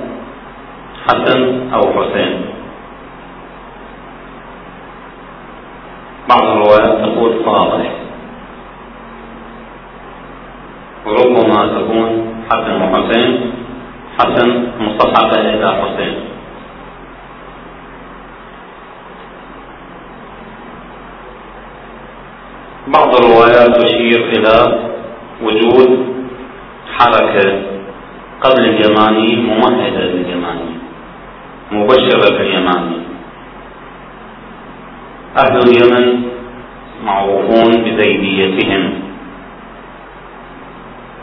[1.06, 1.40] حسن
[1.74, 2.52] أو حسين.
[6.30, 7.92] بعض الروايات تقول صالح
[11.06, 12.10] وربما تكون
[12.50, 13.51] حسن وحسين
[14.22, 16.16] حسن مصطفى إلى حسين.
[22.88, 24.56] بعض الروايات تشير إلى
[25.44, 25.92] وجود
[26.98, 27.62] حركة
[28.42, 30.72] قبل اليماني ممهدة لليماني
[31.72, 32.98] مبشرة باليماني
[35.38, 36.06] أهل اليمن
[37.06, 39.11] معروفون بزيديتهم.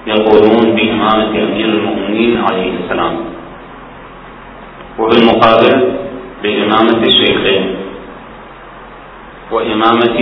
[0.07, 3.17] يقولون بإمامة أمير المؤمنين عليه السلام.
[4.99, 5.93] وبالمقابل
[6.43, 7.77] بإمامة الشيخين
[9.51, 10.19] وإمامة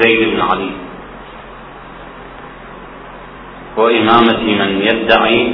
[0.00, 0.70] زيد بن علي
[3.76, 5.52] وإمامة من يدعي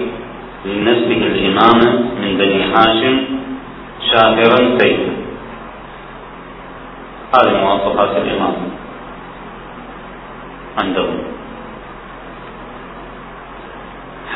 [0.65, 1.91] لنسبه الإمامة
[2.21, 3.17] من بني هاشم
[4.13, 5.13] شاهرا سيدا
[7.35, 8.57] هذه مواصفات الإمام.
[10.83, 11.36] عندهم.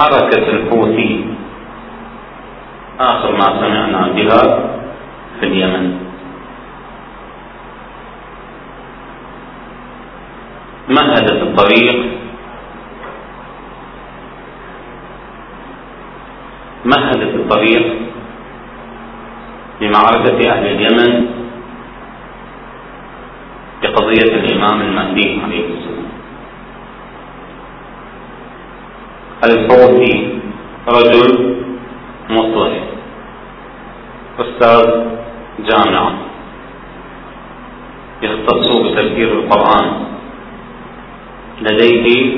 [0.01, 1.25] حركة الحوثي
[3.01, 4.43] آخر ما سمعنا بها
[5.41, 5.85] في اليمن.
[10.89, 11.99] مهدت الطريق.
[16.85, 17.87] مهدت الطريق
[19.81, 21.13] لمعركة أهل اليمن
[23.83, 25.90] بقضية الإمام المهدي عليه السلام.
[29.45, 30.39] الحوثي
[30.89, 31.57] رجل
[32.31, 32.73] مصلح
[34.41, 35.05] أستاذ
[35.69, 36.13] جامعة.
[38.23, 39.87] يختص بتفسير القرآن.
[41.61, 42.37] لديه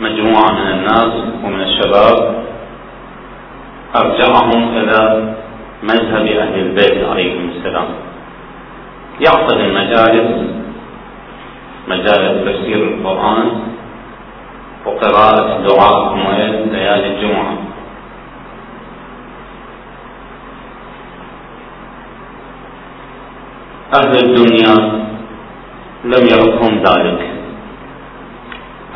[0.00, 1.12] مجموعة من الناس
[1.44, 2.44] ومن الشباب.
[3.96, 5.00] أرجعهم إلى
[5.82, 7.88] مذهب أهل البيت عليهم السلام.
[9.20, 10.30] يعقد المجالس
[11.88, 13.50] مجالس تفسير القرآن.
[14.86, 16.14] وقراءة دعاء
[16.72, 17.54] ليالي الجمعة.
[23.94, 24.74] أهل الدنيا
[26.04, 27.30] لم يرقهم ذلك.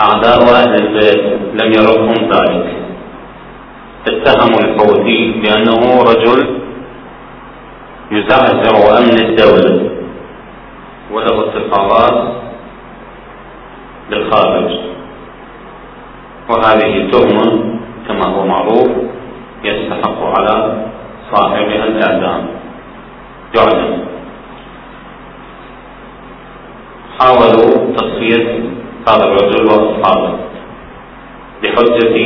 [0.01, 1.25] أعداء أهل البيت
[1.63, 2.75] لم يرقهم ذلك.
[4.09, 6.61] اتهموا الحوثي بأنه رجل
[8.11, 9.91] يزعزع أمن الدولة
[11.13, 12.35] وله اتصالات
[14.11, 14.94] بالخارج.
[16.49, 17.79] وهذه تهمة
[18.09, 18.91] كما هو معروف
[19.65, 20.87] يستحق على
[21.33, 22.47] صاحبها الإعدام.
[23.57, 24.05] يعدم
[27.21, 28.61] حاولوا تصفية
[29.09, 30.33] هذا الرجل وأصحابه
[31.63, 32.17] بحجة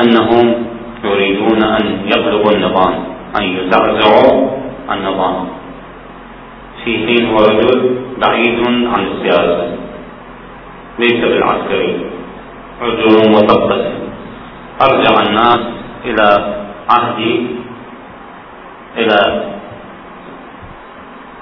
[0.00, 0.66] أنهم
[1.04, 2.94] يريدون أن يقلبوا النظام
[3.40, 4.50] أن يزعزعوا
[4.92, 5.48] النظام.
[6.84, 7.96] في حين هو رجل
[8.26, 9.76] بعيد عن السياسة
[10.98, 12.07] ليس بالعسكري.
[12.82, 13.92] رجل مثقف
[14.82, 15.60] أرجع الناس
[16.04, 16.54] إلى
[16.90, 17.18] عهد
[18.96, 19.18] إلى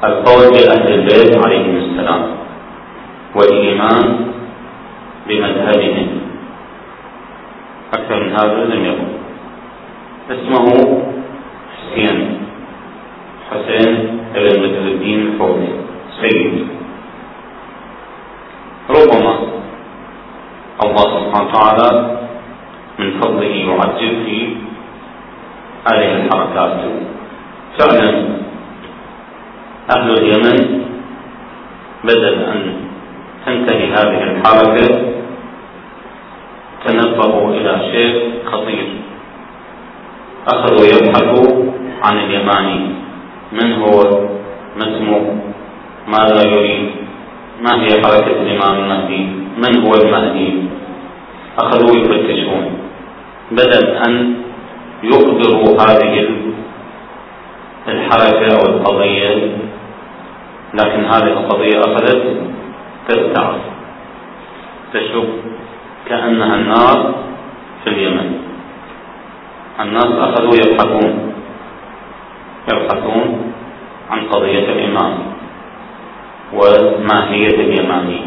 [0.05, 2.23] القول بأهل البيت عليهم السلام
[3.35, 4.27] والإيمان
[5.29, 6.09] بمذهبهم.
[7.95, 9.09] أكثر من هذا لم يكن.
[10.31, 10.67] اسمه
[11.77, 12.39] حسين.
[13.51, 13.95] حسين
[14.35, 15.69] بن بدر الدين الفوزي
[16.23, 16.67] سيد.
[18.91, 19.39] ربما
[20.85, 21.91] الله سبحانه وتعالى
[22.99, 24.57] من فضله يعجل في
[25.89, 26.77] هذه الحركات.
[27.79, 28.11] فعلا
[29.97, 30.59] أهل اليمن
[32.05, 32.61] بدل أن
[33.47, 34.89] تنتهي هذه الحركة
[36.85, 38.15] تنبهوا إلى شيء
[38.47, 38.89] خطير
[40.49, 41.73] أخذوا يبحثوا
[42.03, 42.81] عن اليماني.
[43.53, 44.03] من هو؟
[44.77, 45.41] ما اسمه؟
[46.09, 47.06] ماذا يريد؟
[47.63, 49.27] ما هي حركة الإمام المهدي؟
[49.57, 50.53] من هو المهدي؟
[51.59, 52.65] أخذوا يفتشون.
[53.51, 54.35] بدل أن
[55.03, 56.29] يقدروا هذه
[57.89, 59.57] الحركة أو القضية
[60.75, 62.23] لكن هذه القضية أخذت
[63.09, 63.53] ترتع
[64.93, 65.29] تشب
[66.09, 67.15] كأنها النار
[67.85, 68.33] في اليمن.
[69.81, 71.33] الناس أخذوا يبحثون
[72.73, 73.53] يبحثون
[74.11, 75.36] عن قضية الإمام.
[76.53, 78.21] وماهية اليماني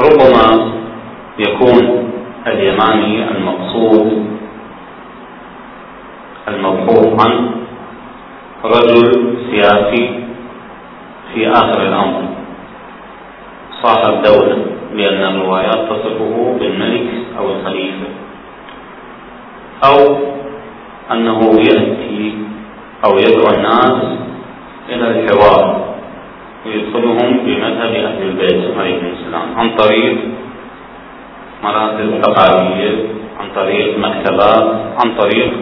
[0.00, 0.72] ربما
[1.38, 2.10] يكون
[2.46, 4.26] اليماني المقصود
[6.48, 7.50] المبحوث عنه
[8.64, 10.24] رجل سياسي
[11.34, 12.22] في آخر الأمر.
[13.82, 14.56] صاحب دولة
[14.94, 17.08] لأن الروايات تصفه بالملك
[17.38, 18.06] أو الخليفة.
[19.84, 20.16] أو
[21.12, 22.34] أنه يأتي
[23.04, 24.02] أو يدعو الناس
[24.88, 25.86] إلى الحوار
[26.66, 30.18] ويدخلهم بمذهب أهل البيت عليهم السلام عن طريق
[31.64, 32.90] مراكز ثقافية
[33.40, 34.64] عن طريق مكتبات
[35.04, 35.52] عن طريق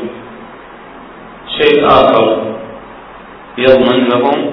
[1.61, 2.43] شيء آخر
[3.59, 4.51] يضمن لهم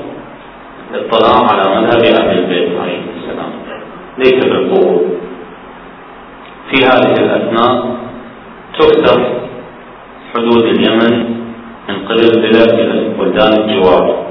[0.94, 3.52] الاطلاع على مذهب أهل البيت عليهم السلام.
[4.18, 5.02] ليس بالقوة.
[6.70, 7.96] في هذه الأثناء
[8.80, 9.18] تفتح
[10.36, 11.42] حدود اليمن
[11.90, 14.26] من قبل بلاد إلى بلدان الجوار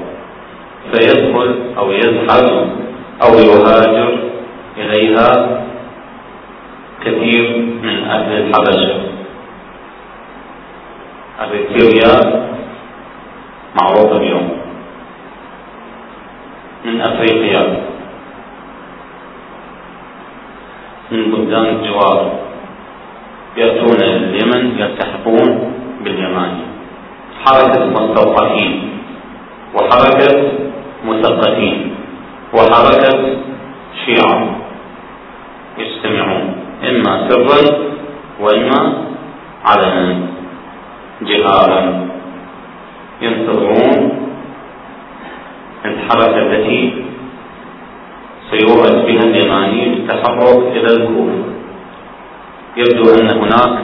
[0.91, 2.51] فيدخل أو يزحف
[3.23, 4.17] أو يهاجر
[4.77, 5.61] إليها
[7.05, 8.95] كثير من أهل الحبشة.
[11.41, 12.45] أريتريا
[13.81, 14.49] معروفة اليوم.
[16.85, 17.83] من أفريقيا.
[21.11, 22.39] من بلدان الجوار
[23.57, 25.80] يأتون اليمن يلتحقون.
[26.03, 26.63] باليماني
[27.45, 28.89] حركة مستوطنين
[29.75, 30.51] وحركة
[31.05, 31.95] مثقفين
[32.53, 33.11] وحركة
[34.05, 34.55] شيعة.
[35.77, 36.55] يجتمعون
[36.89, 37.61] إما سرا
[38.39, 38.81] وإما
[39.65, 40.19] علنا
[41.21, 42.07] جهارا
[43.21, 44.11] ينتظرون
[45.85, 46.93] الحركة التي
[48.51, 51.41] سيورث بها اليماني بالتحرك إلى الكوفة.
[52.77, 53.75] يبدو أن هناك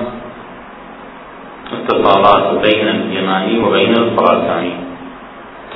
[1.73, 4.73] اتصالات بين اليماني وبين الخراساني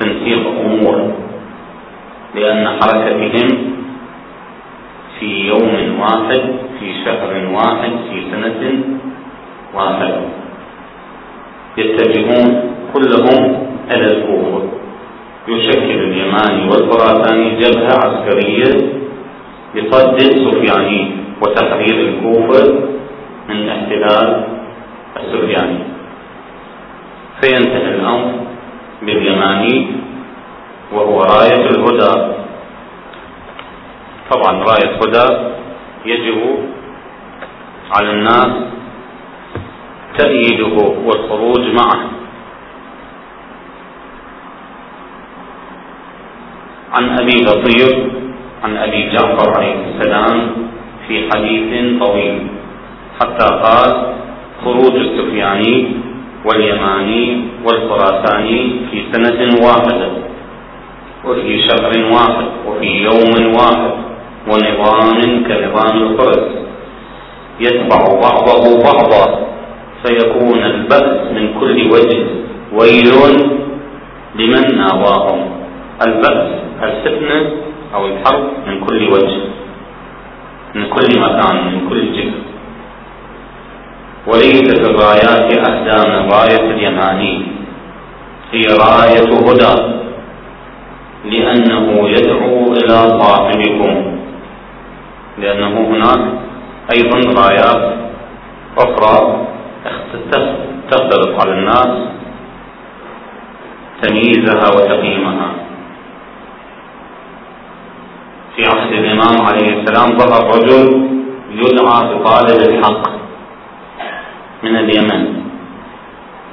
[0.00, 1.12] تنسيق أمور.
[2.34, 3.48] لأن حركتهم
[5.18, 6.42] في يوم واحد
[6.80, 8.62] في شهر واحد في سنة
[9.74, 10.20] واحدة
[11.78, 14.62] يتجهون كلهم إلى الكوفة
[15.48, 18.70] يشكل اليماني والخراساني جبهة عسكرية
[19.74, 21.10] لصد السفياني
[21.42, 22.74] وتحرير الكوفة
[23.48, 24.44] من احتلال
[25.16, 25.78] السفياني
[27.40, 28.32] فينتهي الأمر؟
[29.02, 29.86] باليماني
[30.92, 32.34] وهو راية الهدى.
[34.30, 35.28] طبعا راية هدى
[36.04, 36.38] يجب
[37.96, 38.52] على الناس
[40.18, 42.00] تأييده والخروج معه.
[46.92, 47.94] عن أبي لطيف
[48.64, 50.52] عن أبي جعفر عليه السلام
[51.08, 52.46] في حديث طويل
[53.20, 54.12] حتى قال
[54.64, 55.86] خروج السفياني
[56.46, 58.60] واليماني والخراساني
[58.90, 60.08] في سنة واحدة
[61.24, 63.92] وفي شهر واحد وفي يوم واحد
[64.48, 66.44] ونظام كنظام الفرس
[67.60, 69.24] يتبع بعضه بعضا
[70.04, 72.22] فيكون البأس من كل وجه.
[72.72, 73.12] ويل
[74.34, 75.40] لمن ناواهم
[76.06, 76.48] البأس
[76.82, 77.50] الفتنة
[77.94, 79.40] أو الحرب من كل وجه
[80.74, 82.51] من كل مكان من كل جهة.
[84.26, 87.46] وليست الرايات أهدى من راية اليماني.
[88.52, 89.92] هي راية هدى
[91.24, 94.16] لأنه يدعو إلى صاحبكم.
[95.38, 96.22] لأنه هناك
[96.94, 97.94] أيضا رايات
[98.78, 99.46] أخرى
[100.90, 101.88] تختلط على الناس
[104.02, 105.50] تمييزها وتقييمها.
[108.56, 111.08] في عهد الإمام عليه السلام ظهر رجل
[111.50, 113.21] يدعى بطالب الحق.
[114.62, 115.42] من اليمن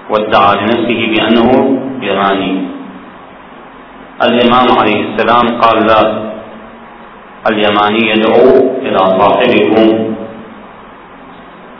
[0.09, 1.49] وادعى لنفسه بأنه
[2.01, 2.67] يماني
[4.23, 6.29] الإمام عليه السلام قال لا
[7.49, 10.15] اليماني يدعو إلى صاحبكم.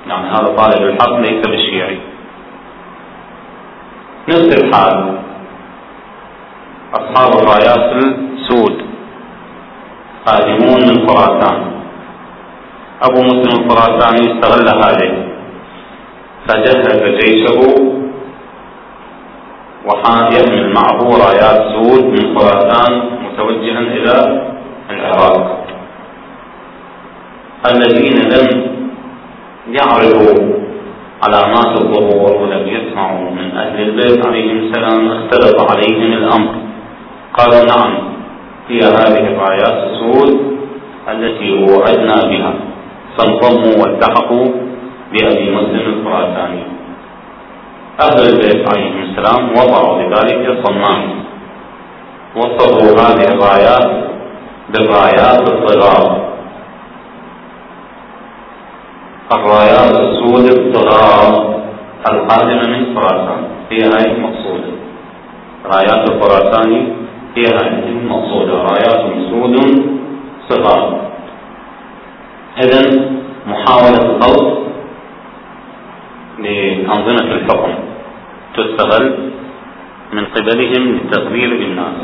[0.08, 2.00] يعني هذا طالب الحق ليس بالشيعي.
[4.30, 5.20] نفس الحال
[6.94, 8.86] أصحاب الرايات السود
[10.26, 11.72] قادمون من خراسان.
[13.02, 15.29] أبو مسلم الخراساني استغل هذه
[16.50, 17.60] فجهز جيشه
[19.86, 24.16] ويحمل معه رايات سود من خراسان متوجها إلى
[24.90, 25.66] العراق.
[27.72, 28.48] الذين لم
[29.72, 30.38] يعرفوا
[31.24, 36.56] علامات الظهور ولم يسمعوا من أهل البيت عليهم السلام اختلط عليهم الأمر.
[37.34, 37.94] قالوا نعم
[38.70, 40.58] هي هذه الرايات السود
[41.10, 42.54] التي وعدنا بها.
[43.18, 44.69] فانضموا والتحقوا
[45.14, 46.64] بأبي مسلم الخراساني
[48.02, 51.10] أهل البيت عليهم السلام وضعوا لذلك صنام
[52.36, 54.10] وصفوا هذه الرايات
[54.70, 56.30] بالرايات الصغار
[59.32, 61.60] الرايات السود الصغار
[62.12, 63.44] القادمة من خراسان.
[63.72, 64.72] هي هذه المقصودة
[65.66, 66.88] رايات الخراساني
[67.38, 69.56] هي هذه المقصودة رايات سود
[70.50, 71.02] صغار.
[72.64, 72.82] إذا
[73.48, 74.69] محاولة خلط
[76.44, 77.74] لأنظمة الحكم
[78.56, 79.32] تستغل
[80.14, 82.00] من قبلهم لتغرير الناس.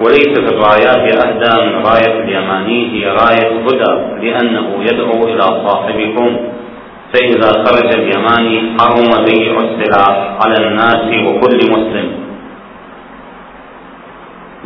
[0.00, 3.92] وليست الرايات أهدى من راية اليماني هي راية هدى
[4.22, 6.36] لأنه يدعو إلى صاحبكم.
[7.12, 12.08] فإذا خرج اليماني حرم بيع السلاح على الناس وكل مسلم.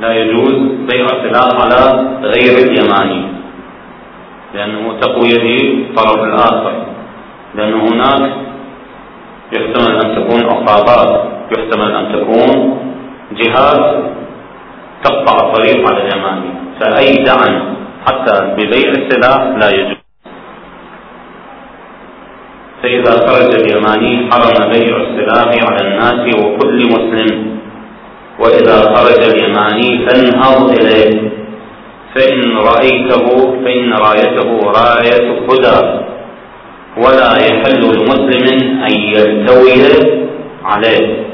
[0.01, 0.55] لا يجوز
[0.91, 1.81] بيع السلاح على
[2.23, 3.23] غير اليماني
[4.55, 6.75] لأنه تقوية الطرف الآخر.
[7.59, 8.33] لأن هناك
[9.53, 12.79] يحتمل أن تكون عصابات يحتمل أن تكون
[13.33, 14.05] جهات
[15.05, 16.51] تقطع الطريق على اليماني
[16.81, 17.75] فأي دعم
[18.07, 19.99] حتى ببيع السلاح لا يجوز.
[22.83, 27.59] فإذا خرج اليماني حرم بيع السلاح على الناس وكل مسلم.
[28.41, 31.31] وإذا خرج اليماني فانهض إليه.
[32.15, 33.27] فإن رأيته
[33.65, 36.09] فإن رايته راية هدى
[36.99, 38.47] ولا يحل لمسلم
[38.83, 39.83] أن يلتوي
[40.65, 41.25] عليه.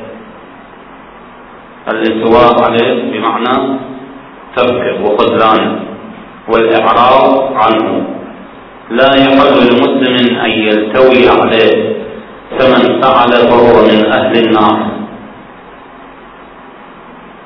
[1.88, 3.78] الاستواء عليه بمعنى
[4.56, 5.80] تركه وخذلانه
[6.48, 8.06] والإعراض عنه.
[8.90, 11.94] لا يحل لمسلم أن يلتوي عليه.
[12.58, 14.86] فمن فعل فهو من أهل النار.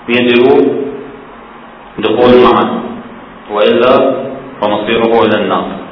[0.09, 0.45] يجب
[1.99, 2.83] دخول معه.
[3.53, 4.15] وإلا
[4.61, 5.88] فمصيره إلى النار.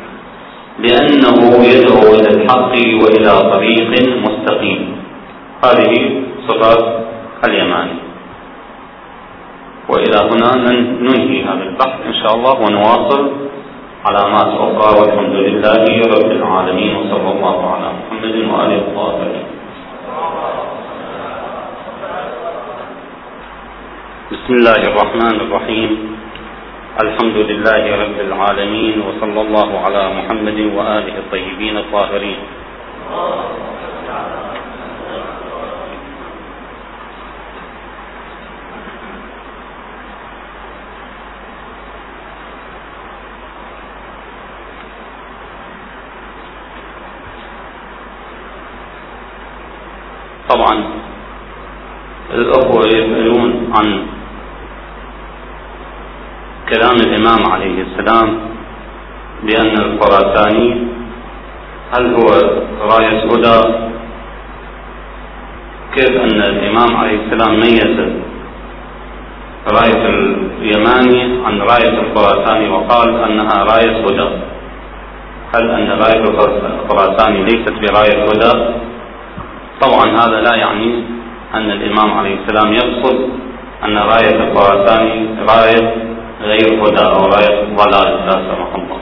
[0.79, 3.91] لأنه يدعو إلى الحق وإلى طريق
[4.27, 4.97] مستقيم.
[5.65, 5.93] هذه
[6.49, 6.85] صفات
[7.49, 7.99] اليماني
[9.89, 10.51] وإلى هنا
[11.01, 13.33] ننهي هذا البحث إن شاء الله ونواصل
[14.05, 15.85] علامات أخرى والحمد لله
[16.17, 16.97] رب العالمين.
[16.97, 19.47] وصلى الله على محمد وآله الطاهرين
[24.33, 26.16] بسم الله الرحمن الرحيم.
[26.97, 32.39] الحمد لله رب العالمين وصلى الله على محمد وآله الطيبين الطاهرين.
[50.49, 50.75] طبعا
[52.35, 53.87] الأخوة يسألون عن
[56.71, 58.29] كلام الإمام عليه السلام
[59.43, 60.69] بأن الخراساني
[61.95, 62.29] هل هو
[62.93, 63.59] راية هدى
[65.95, 67.97] كيف أن الإمام عليه السلام ميز
[69.77, 70.03] راية
[70.61, 74.29] اليماني عن راية الخراساني وقال أنها راية هدى
[75.55, 78.53] هل أن راية الخراساني ليست براية هدى
[79.81, 81.03] طبعا هذا لا يعني
[81.55, 83.29] أن الإمام عليه السلام يقصد
[83.85, 89.01] أن راية الخراساني راية غير هدى راية ضلال لا سمح الله.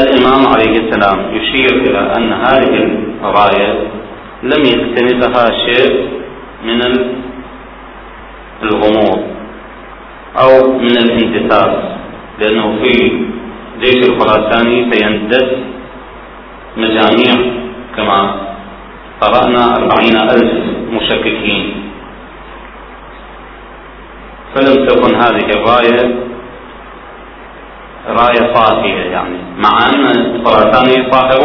[0.00, 2.74] الإمام عليه السلام يشير إلى أن هذه
[3.24, 3.72] الراية
[4.42, 6.08] لم يكتنفها شيء
[6.64, 6.80] من
[8.62, 9.22] الغموض
[10.42, 11.96] أو من الانتساب
[12.40, 12.92] لأنه في
[13.80, 15.48] جيش الخراساني سيندس
[16.76, 17.34] مجاميع
[17.96, 18.34] كما
[19.20, 20.52] قرأنا أربعين ألف
[20.92, 21.83] مشككين.
[24.54, 26.14] فلم تكن هذه الراية
[28.08, 29.36] راية صافية يعني.
[29.58, 31.40] مع أن الخراساني صاحب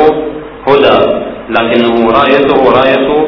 [0.67, 3.27] هدى لكنه رايته راية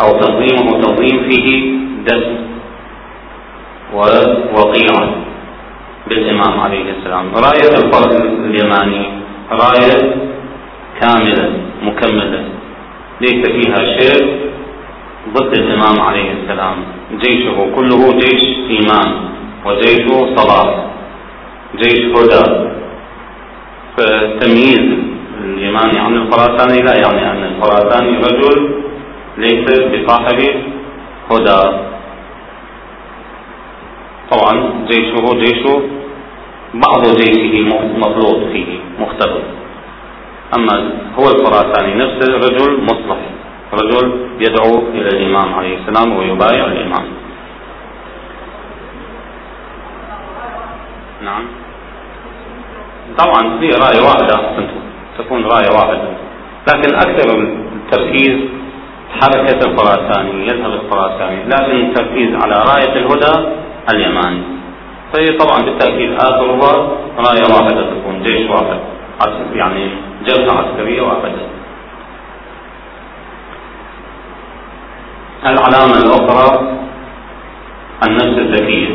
[0.00, 1.72] أو تنظيمه تنظيم فيه
[2.04, 2.26] دس
[3.94, 5.08] ووقيعة
[6.08, 7.26] بالإمام عليه السلام.
[7.34, 8.14] راية الفرد
[8.44, 9.06] اليماني
[9.50, 10.14] راية
[11.00, 11.50] كاملة
[11.82, 12.44] مكملة.
[13.20, 14.36] ليس فيها شيء
[15.34, 16.76] ضد الإمام عليه السلام.
[17.18, 19.08] جيشه كله جيش إيمان
[19.66, 20.06] وجيش
[20.36, 20.86] صلاة
[21.76, 22.66] جيش هدى.
[23.96, 24.86] فتمييز
[25.44, 28.82] اليماني عن الخراساني لا يعني أن الخراساني رجل
[29.38, 30.40] ليس بصاحب
[31.30, 31.62] هدى.
[34.30, 35.62] طبعا جيشه جيش
[36.74, 39.42] بعض جيشه مخلوط فيه مختلط
[40.56, 43.18] أما هو الخراساني نفسه رجل مصلح.
[43.72, 47.06] رجل يدعو إلى الإمام عليه السلام ويبايع الإمام.
[51.24, 51.44] نعم.
[53.18, 54.40] طبعا في راية واحدة
[55.18, 56.08] تكون راية واحدة
[56.68, 58.38] لكن أكثر التركيز
[59.20, 63.48] حركة الخراساني يذهب الخراساني لكن التركيز على راية الهدى
[63.90, 64.42] اليماني.
[65.12, 66.88] فهي طبعا بالتأكيد آخرها
[67.18, 68.78] راية واحدة تكون جيش واحد
[69.54, 69.90] يعني
[70.26, 71.55] جبهة عسكرية واحدة.
[75.44, 76.78] العلامة الأخرى
[78.08, 78.88] النفس الذكية.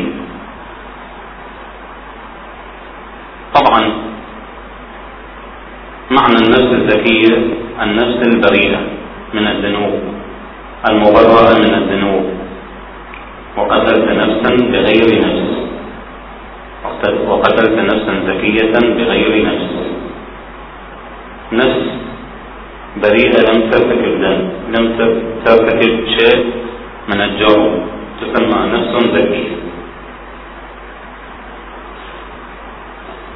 [3.54, 3.92] طبعا
[6.10, 7.36] معنى النفس الذكية
[7.82, 8.80] النفس البريئة
[9.34, 10.00] من الذنوب
[10.90, 12.24] المبرأة من الذنوب.
[13.56, 15.50] وقتلت نفسا بغير نفس.
[17.28, 19.72] وقتلت نفسا زكية بغير نفس.
[21.52, 22.11] نفس
[22.96, 24.84] بريئة لم ترتكب ذنب لم
[25.44, 26.44] ترتكب شيء
[27.08, 27.80] من الجرم
[28.20, 29.56] تسمى نفس ذكية.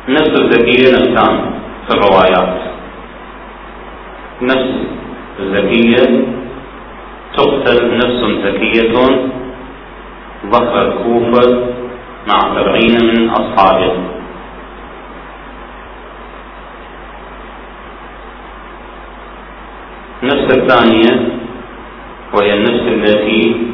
[0.09, 1.51] النفس الذكية نفسان
[1.89, 2.57] في الروايات.
[4.43, 4.73] نفس
[5.41, 6.25] ذكية
[7.37, 8.93] تقتل نفس ذكية
[10.53, 11.67] ظهر الكوفة
[12.29, 14.16] مع سبعين من أصحابه.
[20.23, 21.29] النفس الثانية
[22.35, 23.67] وهي النفس التي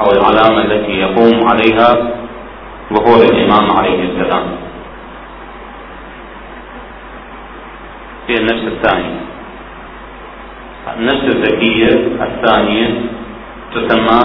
[0.00, 1.90] أو العلامة التي يقوم عليها
[2.92, 4.46] ظهور الإمام عليه السلام.
[8.28, 9.20] هي النفس الثانية.
[10.98, 11.88] النفس الذكية
[12.22, 13.00] الثانية
[13.74, 14.20] تسمى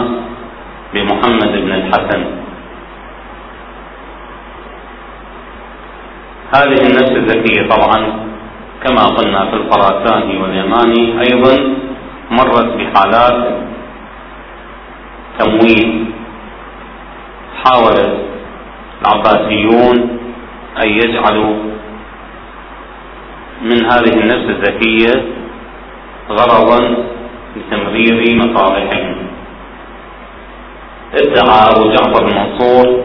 [0.93, 2.24] بمحمد بن الحسن.
[6.55, 8.26] هذه النفس الذكية طبعا
[8.84, 11.55] كما قلنا في الخراساني واليماني أيضا
[12.32, 13.57] مرت بحالات
[15.39, 16.05] تمويل.
[17.63, 17.97] حاول
[19.01, 20.19] العباسيون
[20.84, 21.55] أن يجعلوا
[23.61, 25.25] من هذه النفس الذكية
[26.30, 26.95] غرضا
[27.55, 29.15] لتمرير مصالحهم.
[31.13, 33.03] ادعى أبو جعفر المنصور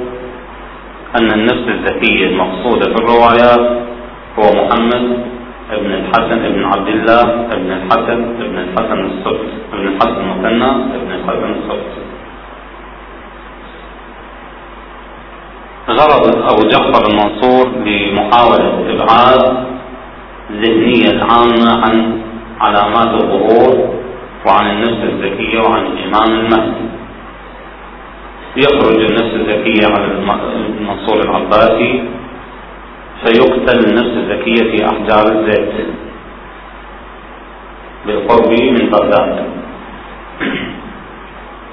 [1.17, 3.83] أن النفس الذكية المقصودة في الروايات
[4.39, 5.32] هو محمد
[5.73, 7.23] ابن الحسن ابن عبد الله
[7.57, 11.93] ابن الحسن ابن الحسن السبت ابن الحسن المثنى ابن الحسن السبت
[15.89, 19.65] غرض أبو جعفر المنصور لمحاولة إبعاد
[20.51, 22.21] الذهنية العامة عن
[22.61, 23.95] علامات الظهور
[24.47, 26.87] وعن النفس الذكية وعن الإمام المهدي.
[28.57, 32.05] يخرج النفس الذكية على المنصور العباسي
[33.25, 35.73] فيقتل النفس الذكية في أحجار الزيت.
[38.07, 39.45] بالقرب من بغداد.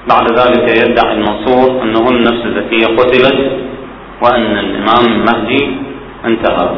[0.09, 3.51] بعد ذلك يدعي المنصور أنه النفس الذكية قتلت
[4.21, 5.71] وأن الإمام المهدي
[6.25, 6.69] انتهى.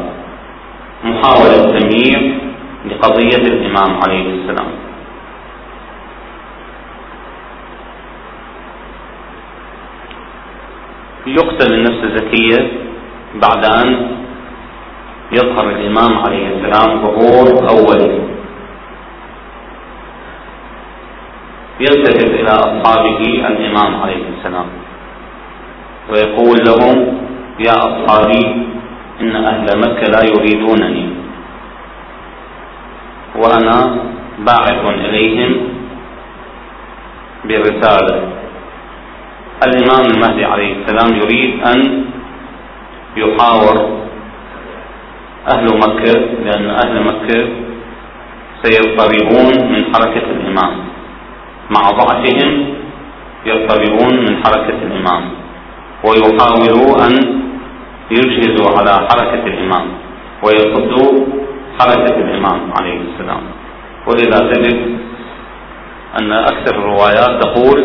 [1.04, 2.20] محاولة تمييع
[2.90, 4.68] لقضية الإمام عليه السلام.
[11.26, 12.68] يقتل النفس الزكية
[13.34, 14.08] بعد أن
[15.32, 18.22] يظهر الإمام عليه السلام ظهور أولي
[21.80, 24.66] يلتفت إلى أصحابه الإمام عليه السلام.
[26.10, 26.96] ويقول لهم
[27.60, 28.44] يا أصحابي
[29.20, 31.06] إن أهل مكة لا يريدونني.
[33.36, 33.96] وأنا
[34.38, 35.52] باعث إليهم
[37.44, 38.22] برسالة.
[39.66, 42.04] الإمام المهدي عليه السلام يريد أن
[43.16, 44.02] يحاور
[45.48, 47.48] أهل مكة لأن أهل مكة
[48.62, 50.74] سيضطربون من حركة الإمام.
[51.70, 52.74] مع ضعفهم
[53.46, 55.30] يضطربون من حركة الإمام.
[56.04, 57.42] ويحاولوا أن
[58.10, 59.86] يجهزوا على حركة الإمام.
[60.44, 61.26] ويصدوا
[61.80, 63.40] حركة الإمام عليه السلام.
[64.06, 64.98] ولذا تجد
[66.20, 67.84] أن أكثر الروايات تقول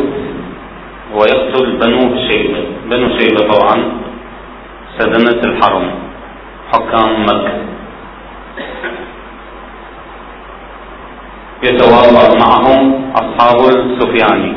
[1.13, 2.63] ويقتل بنو شيبة.
[2.89, 3.83] بنو شيبة طبعا
[4.97, 6.06] سدنة الحرم.
[6.73, 7.53] حكام مكة
[11.63, 14.53] يتواضع معهم أصحاب السفياني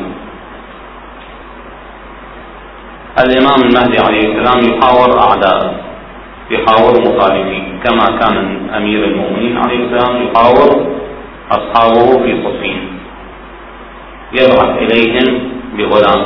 [3.19, 5.83] الإمام المهدي عليه السلام يحاور أعداء
[6.51, 10.69] يحاور مخالفيه كما كان أمير المؤمنين عليه السلام يحاور
[11.51, 12.79] أصحابه في صفين.
[14.33, 15.27] يبعث إليهم
[15.77, 16.21] بغلام.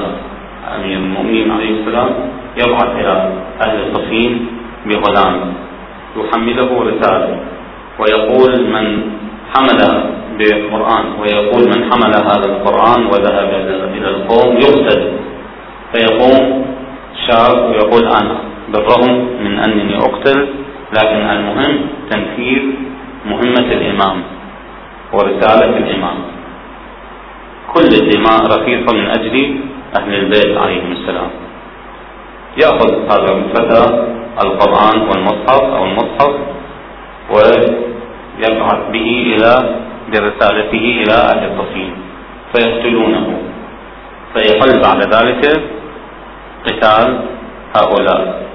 [0.75, 2.09] أمير المؤمنين عليه السلام
[2.57, 3.31] يبعث إلى
[3.65, 4.47] أهل صفين
[4.85, 5.53] بغلام.
[6.15, 7.39] يحمله رسالة.
[7.99, 8.85] ويقول من
[9.55, 9.79] حمل
[10.37, 13.49] بالقرآن ويقول من حمل هذا القرآن وذهب
[13.95, 15.01] إلى القوم يقتل
[15.93, 16.65] فيقوم
[17.27, 18.35] شاب ويقول أنا
[18.73, 19.13] بالرغم
[19.43, 20.47] من أنني أقتل
[20.97, 21.73] لكن المهم
[22.09, 22.63] تنفيذ
[23.25, 24.17] مهمة الإمام
[25.13, 26.17] ورسالة الإمام.
[27.73, 29.55] كل الدماء رخيصة من أجل
[29.99, 31.29] أهل البيت عليهم السلام.
[32.57, 33.83] يأخذ هذا الفتى
[34.43, 36.33] القرآن والمصحف أو المصحف
[37.29, 39.75] ويبعث به إلى
[40.11, 41.93] برسالته إلى أهل التصميم
[42.53, 43.27] فيقتلونه.
[44.33, 45.61] فيحل بعد ذلك
[46.65, 47.19] قتال
[47.75, 48.45] هؤلاء.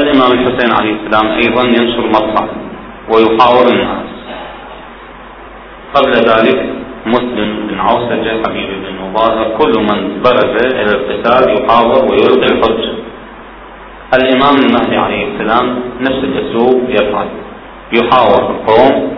[0.00, 2.48] الإمام الحسين عليه السلام أيضا ينشر مصحف
[3.12, 4.08] ويحاور الناس.
[5.94, 6.58] قبل ذلك
[7.08, 12.92] مسلم بن عوسجة حبيب بن مبارك كل من برز إلى القتال يحاور ويلقي الحجة
[14.14, 17.28] الإمام المهدي عليه السلام نفس الأسلوب يفعل.
[17.92, 19.16] يحاور القوم.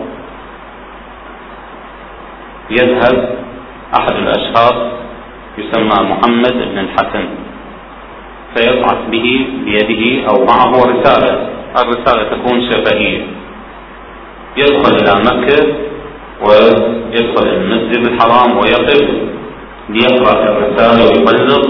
[2.69, 3.35] يذهب
[3.99, 4.73] أحد الأشخاص
[5.57, 7.25] يسمى محمد بن الحسن.
[8.55, 11.49] فيبعث به بيده أو معه رسالة.
[11.81, 13.21] الرسالة تكون شفهية.
[14.57, 15.90] يدخل إلى مكة
[16.41, 19.01] ويدخل المسجد الحرام ويقف
[19.89, 21.61] ليقرأ الرسالة ويبلغ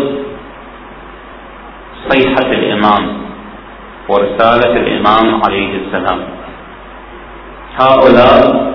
[2.10, 3.18] صيحة الإمام
[4.10, 6.20] ورسالة الإمام عليه السلام.
[7.80, 8.72] هؤلاء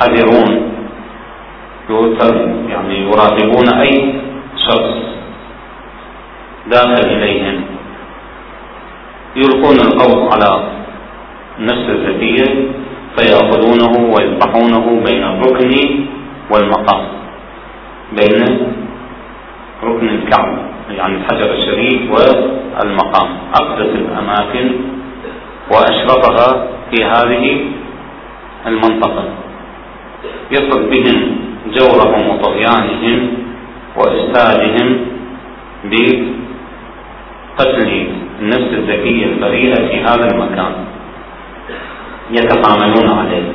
[0.00, 0.70] حذرون
[2.68, 4.14] يعني يراقبون أي
[4.68, 4.96] شخص
[6.66, 7.64] داخل إليهم.
[9.36, 10.68] يلقون القبض على
[11.58, 12.68] النفس الذكية
[13.16, 15.72] فيأخذونه ويذبحونه بين الركن
[16.50, 17.02] والمقام.
[18.12, 18.42] بين
[19.84, 20.58] ركن الكعبة
[20.98, 23.28] يعني الحجر الشريف والمقام.
[23.54, 24.70] أقدس الأماكن
[25.70, 27.60] وأشرفها في هذه
[28.66, 29.24] المنطقة.
[30.50, 31.36] يصل بهم
[31.74, 33.28] جورهم وطغيانهم
[33.96, 34.88] وإفسادهم
[35.84, 36.30] بقتل
[38.40, 40.72] النفس الذكية البريئة في هذا المكان.
[42.30, 43.52] يتحاملون عليه.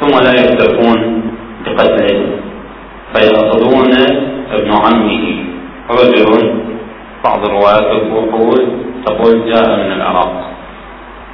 [0.00, 1.22] ثم لا يكتفون
[1.66, 2.26] بقتله
[3.14, 3.92] فيأخذون
[4.52, 5.44] ابن عمه
[5.90, 6.62] رجل
[7.24, 8.68] بعض الروايات تقول
[9.06, 10.50] تقول جاء من العراق.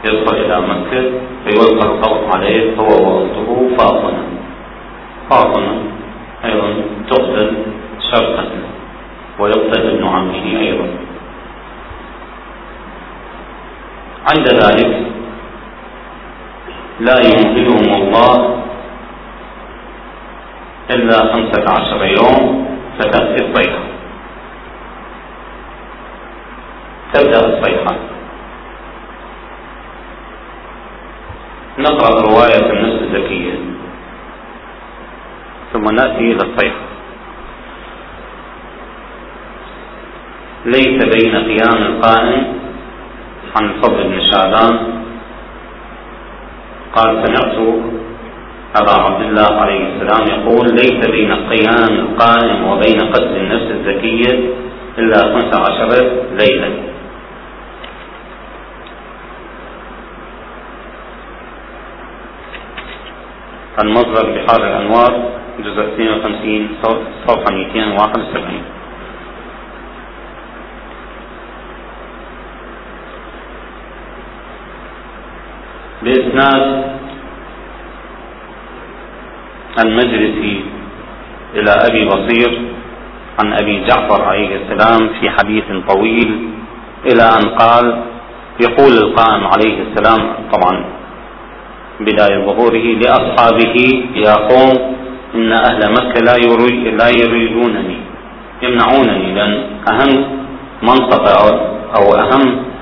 [0.05, 1.11] يدخل إلى مكة
[1.45, 4.25] فيلقى القبض عليه هو وأخته فاطمة.
[5.31, 5.79] فاطمة
[6.45, 6.75] أيضا
[7.11, 7.57] تقتل
[8.13, 8.45] شرطا
[9.39, 10.89] ويقتل ابن عمه أيضا.
[14.31, 15.07] عند ذلك
[17.01, 18.63] لا يمهلهم الله
[20.91, 22.67] إلا خمسة عشر يوم
[22.99, 23.83] فتأتي الصيحة
[27.15, 27.97] تبدأ الصيحة
[31.79, 33.55] نقرأ رواية النفس الزكية
[35.73, 36.85] ثم نأتي إلى الصيحة
[40.67, 42.45] ليس بين قيام القائم
[43.57, 45.04] عن فضل بن شعبان
[46.97, 47.57] قال سمعت
[48.77, 54.33] أبا عبد الله عليه السلام يقول ليس بين قيام القائم وبين قتل النفس الزكية
[54.99, 55.91] إلا خمسة عشر
[56.41, 56.71] ليلة
[63.83, 65.31] المصدر بحار الأنوار
[65.65, 66.69] جزء 52
[67.27, 68.63] صفحة 271
[76.35, 76.85] بإسناد
[79.85, 80.61] المجلسي
[81.55, 82.63] إلى أبي بصير
[83.39, 86.49] عن أبي جعفر عليه السلام في حديث طويل
[87.07, 88.03] إلى أن قال
[88.61, 90.85] يقول القائم عليه السلام طبعا
[92.01, 93.77] بداية ظهوره لأصحابه
[94.15, 94.95] يا قوم
[95.35, 96.37] إن أهل مكة لا
[96.91, 97.97] لا يريدونني
[98.63, 100.25] يمنعونني لأن أهم
[100.83, 101.61] منطقة
[101.97, 102.74] أو أهم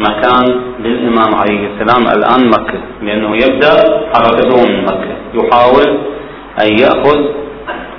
[0.00, 3.74] مكان للإمام عليه السلام الآن مكة لأنه يبدأ
[4.14, 5.14] حركته من مكة.
[5.34, 5.98] يحاول
[6.62, 7.18] أن يأخذ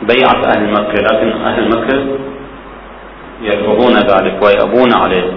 [0.02, 2.06] بيعة أهل مكة لكن أهل مكة
[3.42, 5.32] يرفضون ذلك ويأبون عليه.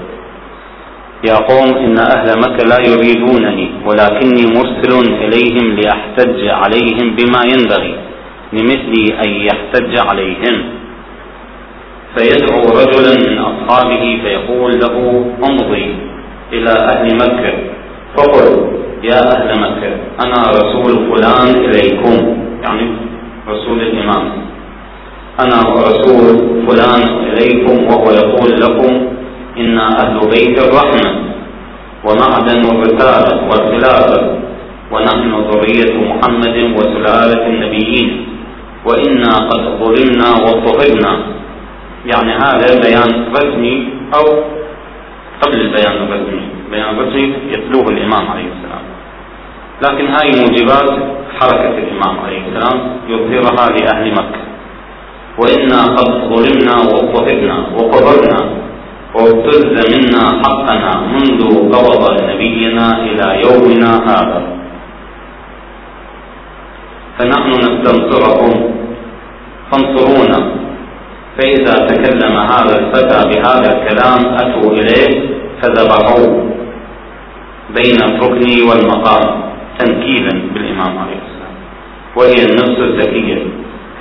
[1.28, 7.94] يا قوم إن أهل مكة لا يريدونني ولكني مرسل إليهم لأحتج عليهم بما ينبغي
[8.52, 10.64] لمثل أن يحتج عليهم.
[12.16, 16.11] فيدعو رجلا من أصحابه فيقول له امضي.
[16.52, 17.52] إلى أهل مكة.
[18.16, 18.72] فقل
[19.02, 19.90] يا أهل مكة
[20.24, 22.36] أنا رسول فلان إليكم.
[22.62, 22.86] يعني
[23.48, 24.24] رسول الإمام.
[25.40, 26.24] أنا رسول
[26.68, 28.92] فلان إليكم وهو يقول لكم
[29.58, 31.10] إنا أهل بيت الرحمة
[32.04, 34.38] ومعدن الرسالة والخلافة
[34.92, 38.26] ونحن ذرية محمد وسلالة النبيين
[38.86, 41.12] وإنا قد ظلمنا واضطهدنا
[42.06, 44.24] يعني هذا بيان رسمي أو
[45.42, 48.84] قبل البيان الرسمي بيان رسمي يتلوه الإمام عليه السلام.
[49.82, 50.90] لكن هاي موجبات
[51.40, 52.78] حركة الإمام عليه السلام.
[53.08, 54.42] يظهرها لأهل مكة.
[55.38, 58.40] وإنا قد ظلمنا واضطهدنا وقبرنا
[59.14, 61.40] وابتز منا حقنا منذ
[61.72, 64.42] قبض نبينا إلى يومنا هذا.
[67.18, 68.70] فنحن نستنصركم.
[69.72, 70.52] فانصرونا.
[71.38, 75.31] فإذا تكلم هذا الفتى بهذا الكلام أتوا إليه.
[75.62, 76.50] فذبحوه
[77.74, 79.42] بين الركن والمقام
[79.78, 81.54] تنكيلا بالإمام عليه السلام
[82.16, 83.42] وهي النفس الزكية.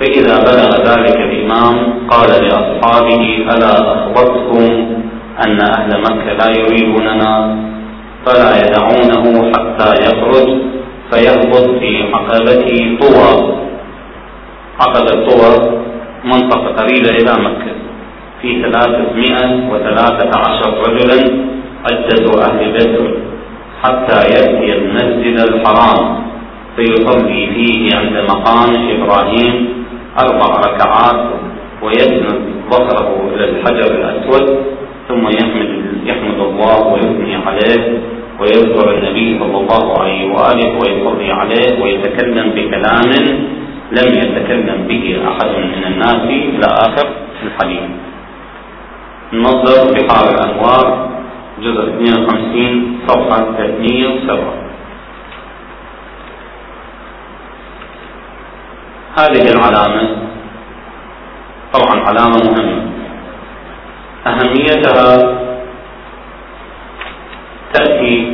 [0.00, 1.76] فإذا بلغ ذلك الإمام
[2.08, 3.22] قال لأصحابه
[3.54, 4.64] ألا أخبرتكم
[5.46, 7.58] أن أهل مكة لا يريدوننا؟
[8.26, 10.48] فلا يدعونه حتى يخرج
[11.10, 13.56] فيهبط في عقبته طوى.
[14.80, 15.82] عقبة طوى
[16.24, 17.72] منطقة قريبة إلى مكة.
[18.42, 21.20] في ثلاثمائة وثلاثة عشر رجلا
[21.90, 23.16] عدة أهل بدر
[23.82, 26.22] حتى يأتي المسجد الحرام
[26.76, 29.68] فيصلي فيه عند مقام إبراهيم
[30.18, 31.20] أربع ركعات
[31.82, 32.40] ويسند
[32.70, 34.58] بصره إلى الحجر الأسود
[35.08, 35.70] ثم يحمد
[36.06, 37.98] يحمد الله ويثني عليه
[38.40, 43.10] ويذكر النبي صلى الله عليه وآله ويصلي عليه ويتكلم بكلام
[43.92, 47.06] لم يتكلم به أحد من الناس إلى آخر
[47.46, 47.82] الحديث.
[49.32, 51.08] المصدر بحار الأنوار
[51.60, 54.54] جزء 52 صفحة 307
[59.18, 60.08] هذه العلامة
[61.72, 62.82] طبعا علامة مهمة.
[64.26, 65.38] أهميتها
[67.74, 68.32] تأتي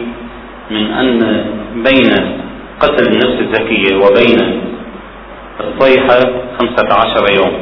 [0.71, 1.19] من أن
[1.75, 2.11] بين
[2.81, 4.61] قتل النفس الزكية وبين
[5.61, 6.21] الصيحة
[6.59, 7.53] خمسة عشر يوم.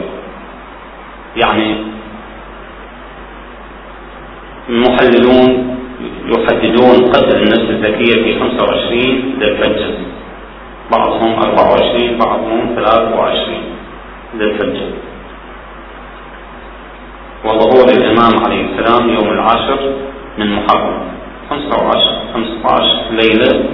[1.37, 1.77] يعني
[4.69, 5.77] المحللون
[6.27, 10.07] يحددون قتل النفس الزكية في 25 ذي
[10.93, 13.59] بعضهم 24 بعضهم 23
[14.39, 14.93] ذي
[17.45, 19.79] وظهور الإمام عليه السلام يوم العاشر
[20.39, 20.99] من محرم
[21.51, 23.65] 15 15 ليلة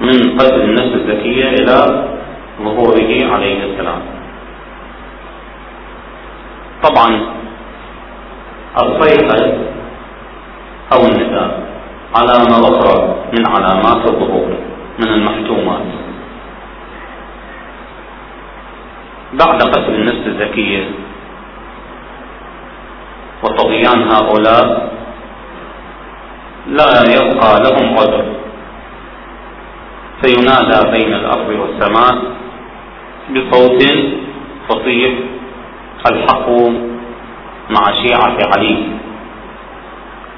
[0.00, 2.04] من قتل النفس الزكية إلى
[2.62, 4.02] ظهوره عليه السلام.
[6.82, 7.20] طبعا
[8.82, 9.52] الصيحة
[10.92, 11.62] أو النداء
[12.16, 14.56] علامة أخرى من علامات الظهور
[14.98, 15.82] من المحتومات.
[19.32, 20.84] بعد قتل النفس الزكية
[23.42, 24.92] وطغيان هؤلاء
[26.66, 28.24] لا يبقى لهم عذر
[30.22, 32.22] فينادى بين الأرض والسماء
[33.30, 33.82] بصوت
[34.68, 35.12] فصيح
[36.10, 36.48] الحق
[37.70, 38.93] مع شيعة علي.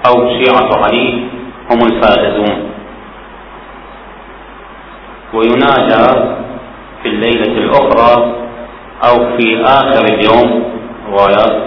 [0.07, 1.23] أو شيعة علي
[1.71, 2.71] هم الفائزون.
[5.35, 6.37] وينادى
[7.03, 8.35] في الليلة الأخرى
[9.09, 10.65] أو في آخر اليوم
[11.11, 11.63] روايات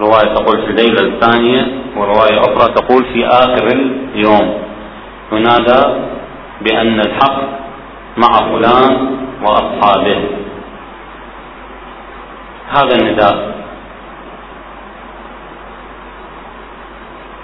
[0.00, 1.66] رواية تقول في الليلة الثانية
[1.96, 3.66] ورواية أخرى تقول في آخر
[4.14, 4.62] اليوم.
[5.32, 5.82] ينادى
[6.60, 7.42] بأن الحق
[8.16, 10.24] مع فلان وأصحابه.
[12.68, 13.61] هذا النداء.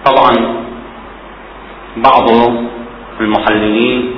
[0.08, 0.34] طبعا
[1.96, 2.26] بعض
[3.20, 4.14] المحللين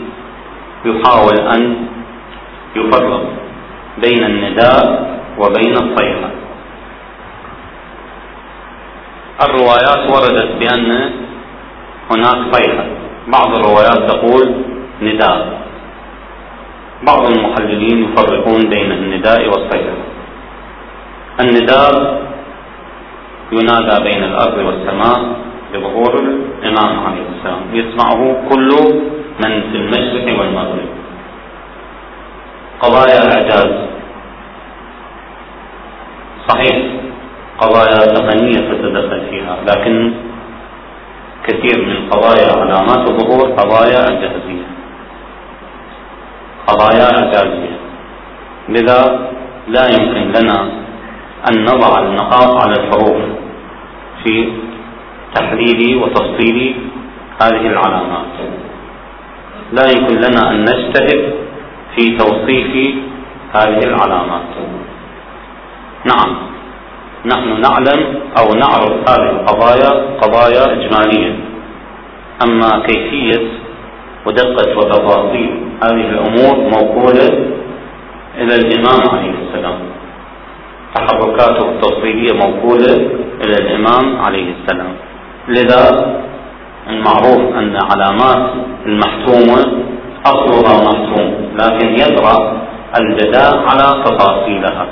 [0.84, 1.86] يحاول أن
[2.76, 3.22] يفرق
[3.98, 4.84] بين النداء
[5.38, 6.30] وبين الصيحة
[9.44, 10.90] الروايات وردت بأن
[12.10, 12.84] هناك صيحة
[13.28, 14.54] بعض الروايات تقول
[15.02, 15.60] نداء.
[17.06, 19.96] بعض المحللين يفرقون بين النداء والصيحة
[21.40, 21.92] النداء
[23.52, 25.20] ينادى بين الأرض والسماء.
[25.72, 28.68] بظهور الإمام عليه السلام يسمعه كل
[29.44, 30.88] من في المشرق والمغرب.
[32.80, 33.72] قضايا الإعجاز.
[36.48, 36.76] صحيح
[37.58, 40.12] قضايا تقنية تتدخل فيها لكن
[41.46, 44.66] كثير من قضايا علامات الظهور قضايا إعجازية
[46.66, 47.76] قضايا إعجازية
[48.68, 49.30] لذا
[49.68, 50.68] لا يمكن لنا
[51.50, 53.22] أن نضع النقاط على الحروف
[54.24, 54.52] في
[55.34, 56.74] تحليل وتفصيل
[57.42, 58.34] هذه العلامات.
[59.72, 61.34] لا يمكن لنا أن نجتهد
[61.96, 62.94] في توصيف
[63.54, 64.50] هذه العلامات.
[66.04, 66.36] نعم
[67.26, 68.00] نحن نعلم
[68.38, 69.90] أو نعرف هذه القضايا
[70.22, 71.34] قضايا إجمالية.
[72.44, 73.46] أما كيفية
[74.26, 75.50] ودقة وتفاصيل
[75.84, 77.28] هذه الأمور موكولة
[78.38, 79.78] إلى الإمام عليه السلام.
[80.94, 82.94] تحركاته التفصيلية موكولة
[83.44, 84.94] إلى الإمام عليه السلام.
[85.50, 85.84] لذا
[86.90, 88.50] المعروف أن علامات
[88.86, 89.62] المحتومة
[90.26, 92.62] أصلها محتوم لكن يطرأ
[93.00, 94.86] الجداء على تفاصيلها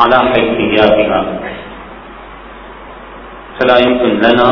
[0.00, 1.24] على حيثياتها.
[3.60, 4.50] فلا يمكن لنا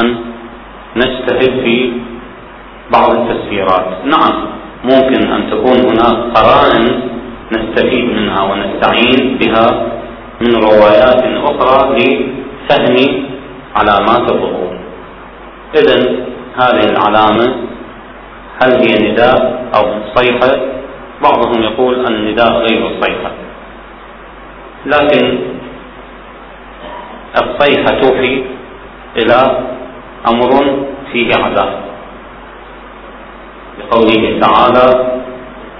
[0.00, 0.16] أن
[0.96, 1.92] نجتهد في
[2.92, 3.86] بعض التفسيرات.
[4.04, 4.34] نعم
[4.84, 7.00] ممكن أن تكون هناك قرائن
[7.52, 9.66] نستفيد منها ونستعين بها
[10.40, 11.96] من روايات أخرى
[12.70, 13.26] لفهم
[13.76, 14.78] علامات الظهور
[15.74, 15.96] إذا
[16.56, 17.56] هذه العلامة
[18.62, 20.60] هل هي نداء أو صيحة؟
[21.22, 23.30] بعضهم يقول النداء غير الصيحة.
[24.86, 25.38] لكن
[27.42, 28.44] الصيحة توحي
[29.16, 29.58] إلى
[30.28, 30.50] أمر
[31.12, 31.80] فيه عذاب.
[33.78, 35.20] لقوله تعالى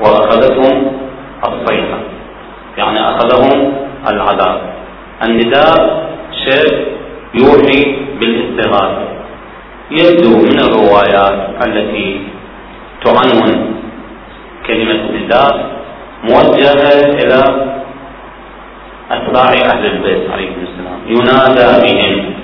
[0.00, 0.92] وأخذتهم
[1.48, 1.98] الصيحة.
[2.78, 3.72] يعني أخذهم
[4.08, 4.60] العذاب.
[5.22, 6.09] النداء
[6.50, 6.86] شيء
[7.34, 9.08] يوحي بالاستغاثة
[9.90, 12.20] يبدو من الروايات التي
[13.04, 13.74] تعنون
[14.66, 15.70] كلمة النداء
[16.24, 16.84] موجهة
[17.20, 17.40] إلى
[19.10, 21.00] أتباع أهل البيت عليهم السلام.
[21.06, 22.34] ينادى بهم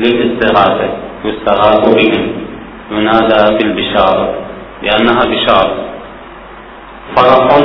[0.00, 0.88] للاستغاثة
[1.24, 2.32] يستغاث بهم.
[2.90, 4.34] ينادى بالبشارة
[4.82, 5.74] لأنها بشارة.
[7.16, 7.58] فرح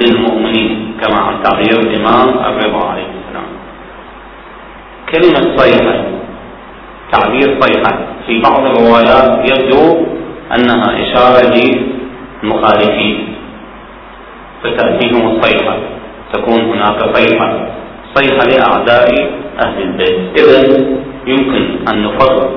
[0.00, 3.21] للمؤمنين كما عن تعبير الإمام الرضا عليه
[5.12, 6.04] كلمة صيحة
[7.12, 7.98] تعبير صيحة.
[8.26, 10.06] في بعض الروايات يبدو
[10.56, 11.52] أنها إشارة
[12.42, 13.34] للمخالفين.
[14.62, 15.76] فتأتيهم الصيحة
[16.32, 17.68] تكون هناك صيحة.
[18.14, 19.30] صيحة لأعداء
[19.66, 20.18] أهل البيت.
[20.40, 20.86] إذا
[21.26, 22.50] يمكن أن نفرق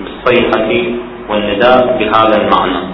[0.00, 0.70] بالصيحة
[1.28, 2.86] والنداء بهذا المعنى.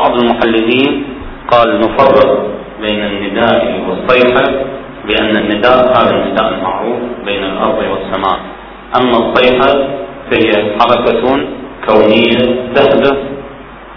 [0.00, 1.04] بعض المحللين
[1.50, 2.46] قال نفرق
[2.82, 4.64] بين النداء والصيحة
[5.06, 8.38] بأن النداء هذا النداء المعروف بين الأرض والسماء.
[8.96, 9.88] أما الصيحة
[10.30, 11.46] فهي حركة
[11.86, 13.16] كونية تحدث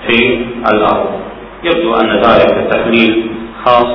[0.07, 1.09] في الأرض.
[1.63, 3.31] يبدو أن ذلك تحليل
[3.65, 3.87] خاص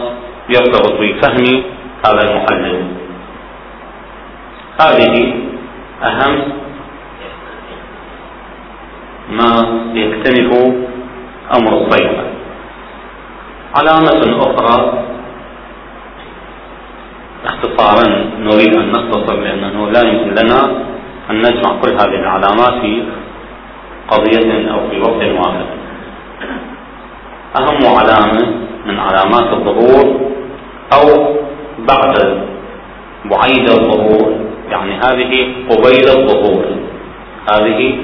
[0.48, 1.62] يرتبط بفهم
[2.06, 2.86] هذا المحلل.
[4.80, 5.34] هذه
[6.02, 6.42] أهم
[9.30, 9.52] ما
[9.94, 10.50] يكتنف
[11.56, 12.24] أمر الصيحة
[13.76, 15.02] علامة أخرى
[17.62, 20.60] اختصارا نريد أن نختصر لأنه لا يمكن لنا
[21.30, 23.02] أن نجمع كل هذه العلامات في
[24.08, 25.66] قضية أو في وقت واحد.
[27.60, 28.54] أهم علامة
[28.86, 30.20] من علامات الظهور
[30.92, 31.36] أو
[31.78, 32.14] بعد
[33.24, 34.34] بعيد الظهور
[34.70, 35.32] يعني هذه
[35.70, 36.64] قبيل الظهور
[37.52, 37.98] هذه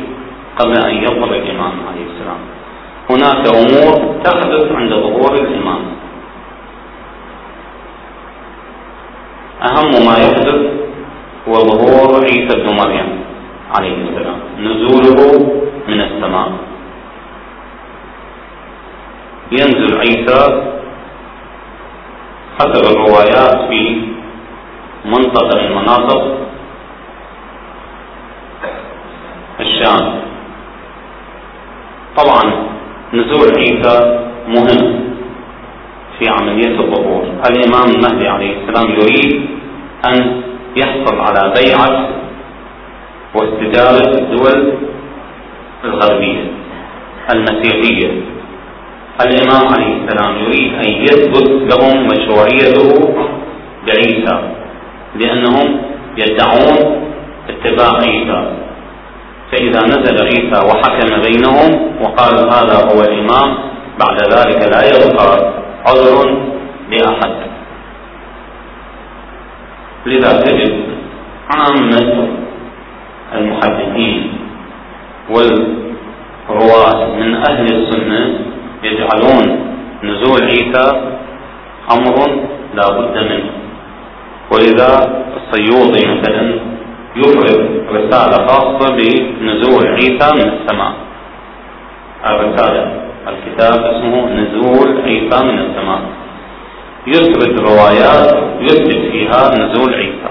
[0.59, 2.41] قبل أن يظهر الإمام عليه السلام.
[3.11, 5.97] هناك أمور تحدث عند ظهور الإمام.
[9.63, 10.61] أهم ما يحدث
[11.49, 13.09] هو ظهور عيسى ابن مريم
[13.77, 14.39] عليه السلام.
[14.61, 15.21] نزوله
[15.89, 16.53] من السماء.
[19.53, 20.63] ينزل عيسى
[22.59, 24.03] حسب الروايات في
[25.05, 26.39] منطقة من مناطق
[29.61, 30.21] الشام.
[32.17, 32.53] طبعا
[33.15, 35.08] نزول عيسى مهم.
[36.19, 37.23] في عملية الظهور.
[37.51, 39.47] الإمام المهدي عليه السلام يريد
[40.07, 40.43] أن
[40.77, 42.09] يحصل على بيعة
[43.35, 44.73] واستدارة الدول
[45.85, 46.45] الغربية
[47.35, 48.21] المسيحية.
[49.21, 53.14] الإمام عليه السلام يريد أن يثبت لهم مشروعيته
[53.87, 54.39] بعيسى
[55.16, 55.81] لأنهم
[56.16, 57.03] يدعون
[57.49, 58.53] اتباع عيسى.
[59.53, 63.59] فإذا نزل عيسى وحكم بينهم وقال هذا هو الإمام
[64.01, 65.53] بعد ذلك لا يبقى
[65.89, 66.36] عذر
[66.91, 67.34] لأحد.
[70.07, 70.74] لذا تجد
[71.51, 72.28] عامة
[73.34, 74.32] المحدثين
[75.30, 78.39] والرواة من أهل السنة
[78.82, 79.59] يجعلون
[80.05, 80.86] نزول عيسى
[81.91, 82.16] أمر
[82.74, 83.51] لا بد منه.
[84.53, 86.61] ولذا الصيوطي مثلا
[87.16, 90.93] يفرد رسالة خاصة بنزول عيسى من السماء.
[92.26, 96.01] الرسالة الكتاب اسمه نزول عيسى من السماء.
[97.07, 100.31] يسرد روايات يثبت فيها نزول عيسى.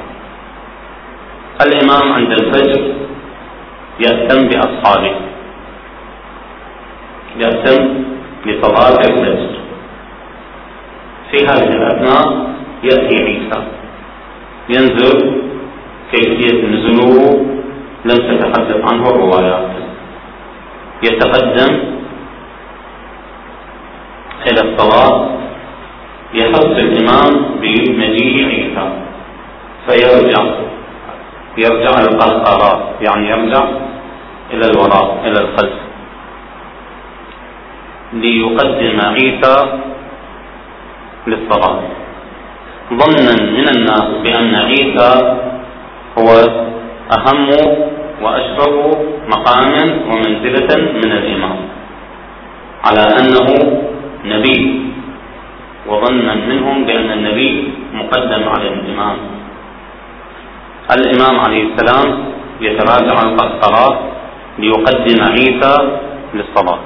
[1.65, 2.93] الإمام عند الفجر
[3.99, 5.15] يأتم بأصحابه.
[7.37, 8.03] يأتم
[8.45, 9.57] لصلاة الفجر.
[11.31, 12.49] في هذه الأثناء
[12.83, 13.63] يأتي عيسى.
[14.69, 15.41] ينزل
[16.11, 17.45] كيفية نزوله
[18.05, 19.67] لم تتحدث عنه الروايات.
[21.03, 21.96] يتقدم
[24.49, 25.29] إلى الصلاة
[26.33, 27.31] يحث الإمام
[27.61, 28.85] بمجيء عيسى
[29.87, 30.43] فيرجع
[31.57, 32.71] يرجع القهقرة
[33.01, 33.63] يعني يرجع
[34.53, 35.73] إلى الوراء إلى الخلف
[38.13, 39.55] ليقدم عيسى
[41.27, 41.79] للصلاة.
[42.93, 45.11] ظنا من الناس بأن عيسى
[46.19, 46.29] هو
[47.17, 47.49] أهم
[48.23, 48.75] وأشرف
[49.27, 49.73] مقام
[50.09, 51.57] ومنزلة من الإمام
[52.85, 53.47] على أنه
[54.33, 54.81] نبي
[55.87, 57.51] وظنا منهم بأن النبي
[57.93, 59.17] مقدم على الإمام.
[60.95, 62.07] الإمام عليه السلام
[62.61, 63.97] يتراجع القهقرات
[64.59, 65.75] ليقدم عيسى
[66.33, 66.79] للصلاة.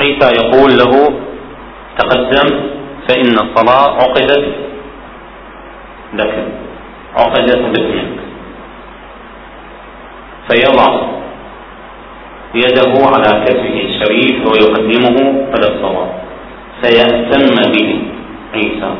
[0.00, 0.92] عيسى يقول له
[1.98, 2.48] تقدم
[3.08, 4.44] فإن الصلاة عقدت
[6.14, 6.34] لك
[7.16, 8.18] عقدت باسمك
[10.48, 10.90] فيضع
[12.54, 15.16] يده على كتفه الشريف ويقدمه
[15.52, 16.10] على الصلاة
[16.82, 18.02] فيهتم به
[18.54, 18.90] عيسى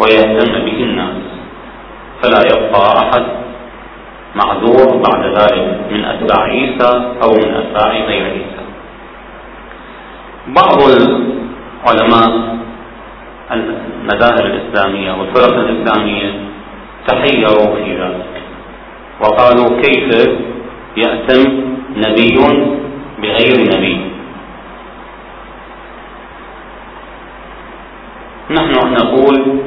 [0.00, 1.16] ويهتم به الناس.
[2.22, 3.22] فلا يبقى أحد
[4.36, 6.90] معذور بعد ذلك من أتباع عيسى
[7.22, 8.62] أو من أتباع غير عيسى.
[10.48, 12.56] بعض العلماء
[13.52, 16.34] المذاهب الإسلامية والفرق الإسلامية
[17.06, 18.32] تحيروا في ذلك
[19.20, 20.28] وقالوا كيف
[20.96, 21.62] يأتم
[21.96, 22.38] نبي
[23.22, 23.96] بغير نبي.
[28.50, 29.60] نحن نقول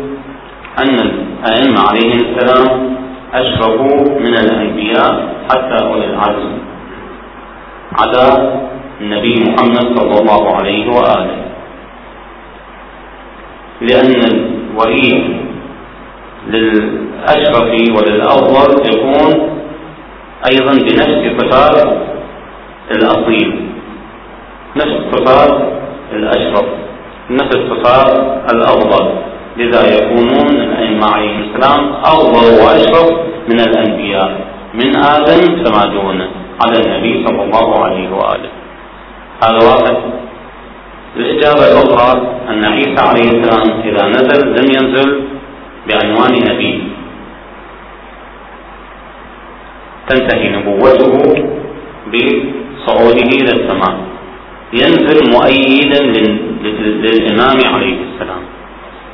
[0.80, 2.96] أن الأئمة عليهم السلام
[3.34, 6.58] أشرفوا من الأنبياء حتى أولي العزم
[8.00, 8.30] عدا
[9.01, 11.46] النبي محمد صلى الله عليه وآله.
[13.82, 15.39] لأن الولي
[16.47, 19.32] للأشرف وللأفضل يكون
[20.51, 21.97] أيضا بنفس صفات
[22.91, 23.70] الأصيل.
[24.75, 25.62] نفس صفات
[26.13, 26.66] الأشرف.
[27.29, 28.13] نفس صفات
[28.53, 29.09] الأفضل.
[29.57, 33.09] لذا يكونون الأئمة عليهم السلام أفضل وأشرف
[33.49, 34.45] من الأنبياء.
[34.74, 36.28] من آدم فما دونه
[36.66, 38.49] على النبي صلى الله عليه وآله.
[39.43, 39.97] هذا واحد
[41.16, 45.21] الإجابة الأخرى أن عيسى عليه السلام إذا نزل لم ينزل
[45.87, 46.83] بعنوان نبي
[50.09, 51.13] تنتهي نبوته
[52.86, 53.95] بصعوده إلى السماء.
[54.74, 56.03] ينزل مؤيدا
[56.83, 58.41] للإمام عليه السلام.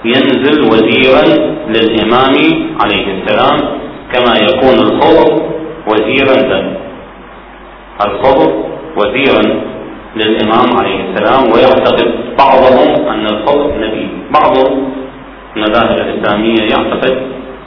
[0.06, 1.26] ينزل وزيرا
[1.68, 2.36] للإمام
[2.82, 3.60] عليه السلام.
[4.14, 5.50] كما يكون الخضر
[5.88, 6.78] وزيرا له
[8.06, 8.64] الخضر
[8.98, 9.62] وزيرا
[10.16, 11.52] للإمام عليه السلام.
[11.52, 12.08] ويعتقد
[12.38, 14.08] بعضهم أن الخضر نبي.
[14.34, 14.58] بعض
[15.56, 17.22] المذاهب الإسلامية يعتقد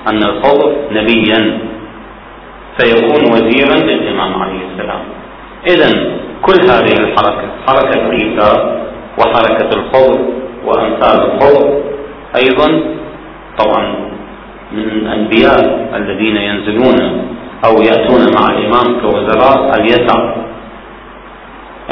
[0.09, 1.59] أن الخضر نبيا.
[2.78, 5.14] فيكون وزيرا للإمام عليه السلام.
[5.66, 5.91] إذا
[6.43, 8.81] كل هذه الحركة حركة عيسى
[9.19, 10.19] وحركة الخضر
[10.65, 11.82] وأمثال الخضر
[12.36, 12.81] أيضا
[13.59, 13.95] طبعا
[14.73, 17.27] من الأنبياء الذين ينزلون
[17.65, 20.35] أو يأتون مع الإمام كوزراء اليسع.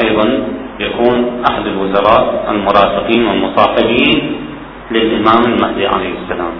[0.03, 0.39] أيضا
[0.79, 4.35] يكون أحد الوزراء المرافقين والمصاحبين
[4.91, 6.53] للإمام المهدي عليه السلام.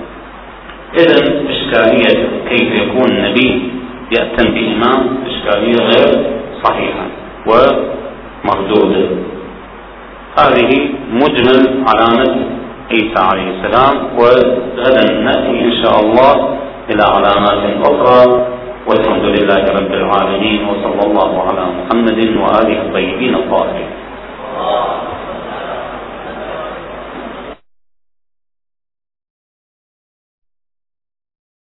[0.99, 3.72] إذا إشكالية كيف يكون نبي
[4.18, 6.26] يأتم بإمام إشكالية غير
[6.64, 7.06] صحيحة
[8.45, 9.10] مردودة
[10.40, 10.72] هذه
[11.11, 12.35] مجمل علامة
[12.91, 16.34] عيسى عليه السلام وغدا نأتي إن شاء الله
[16.90, 18.48] إلى علامات أخرى.
[18.88, 23.91] والحمد لله رب العالمين وصلى الله على محمد وآله الطيبين الطاهرين.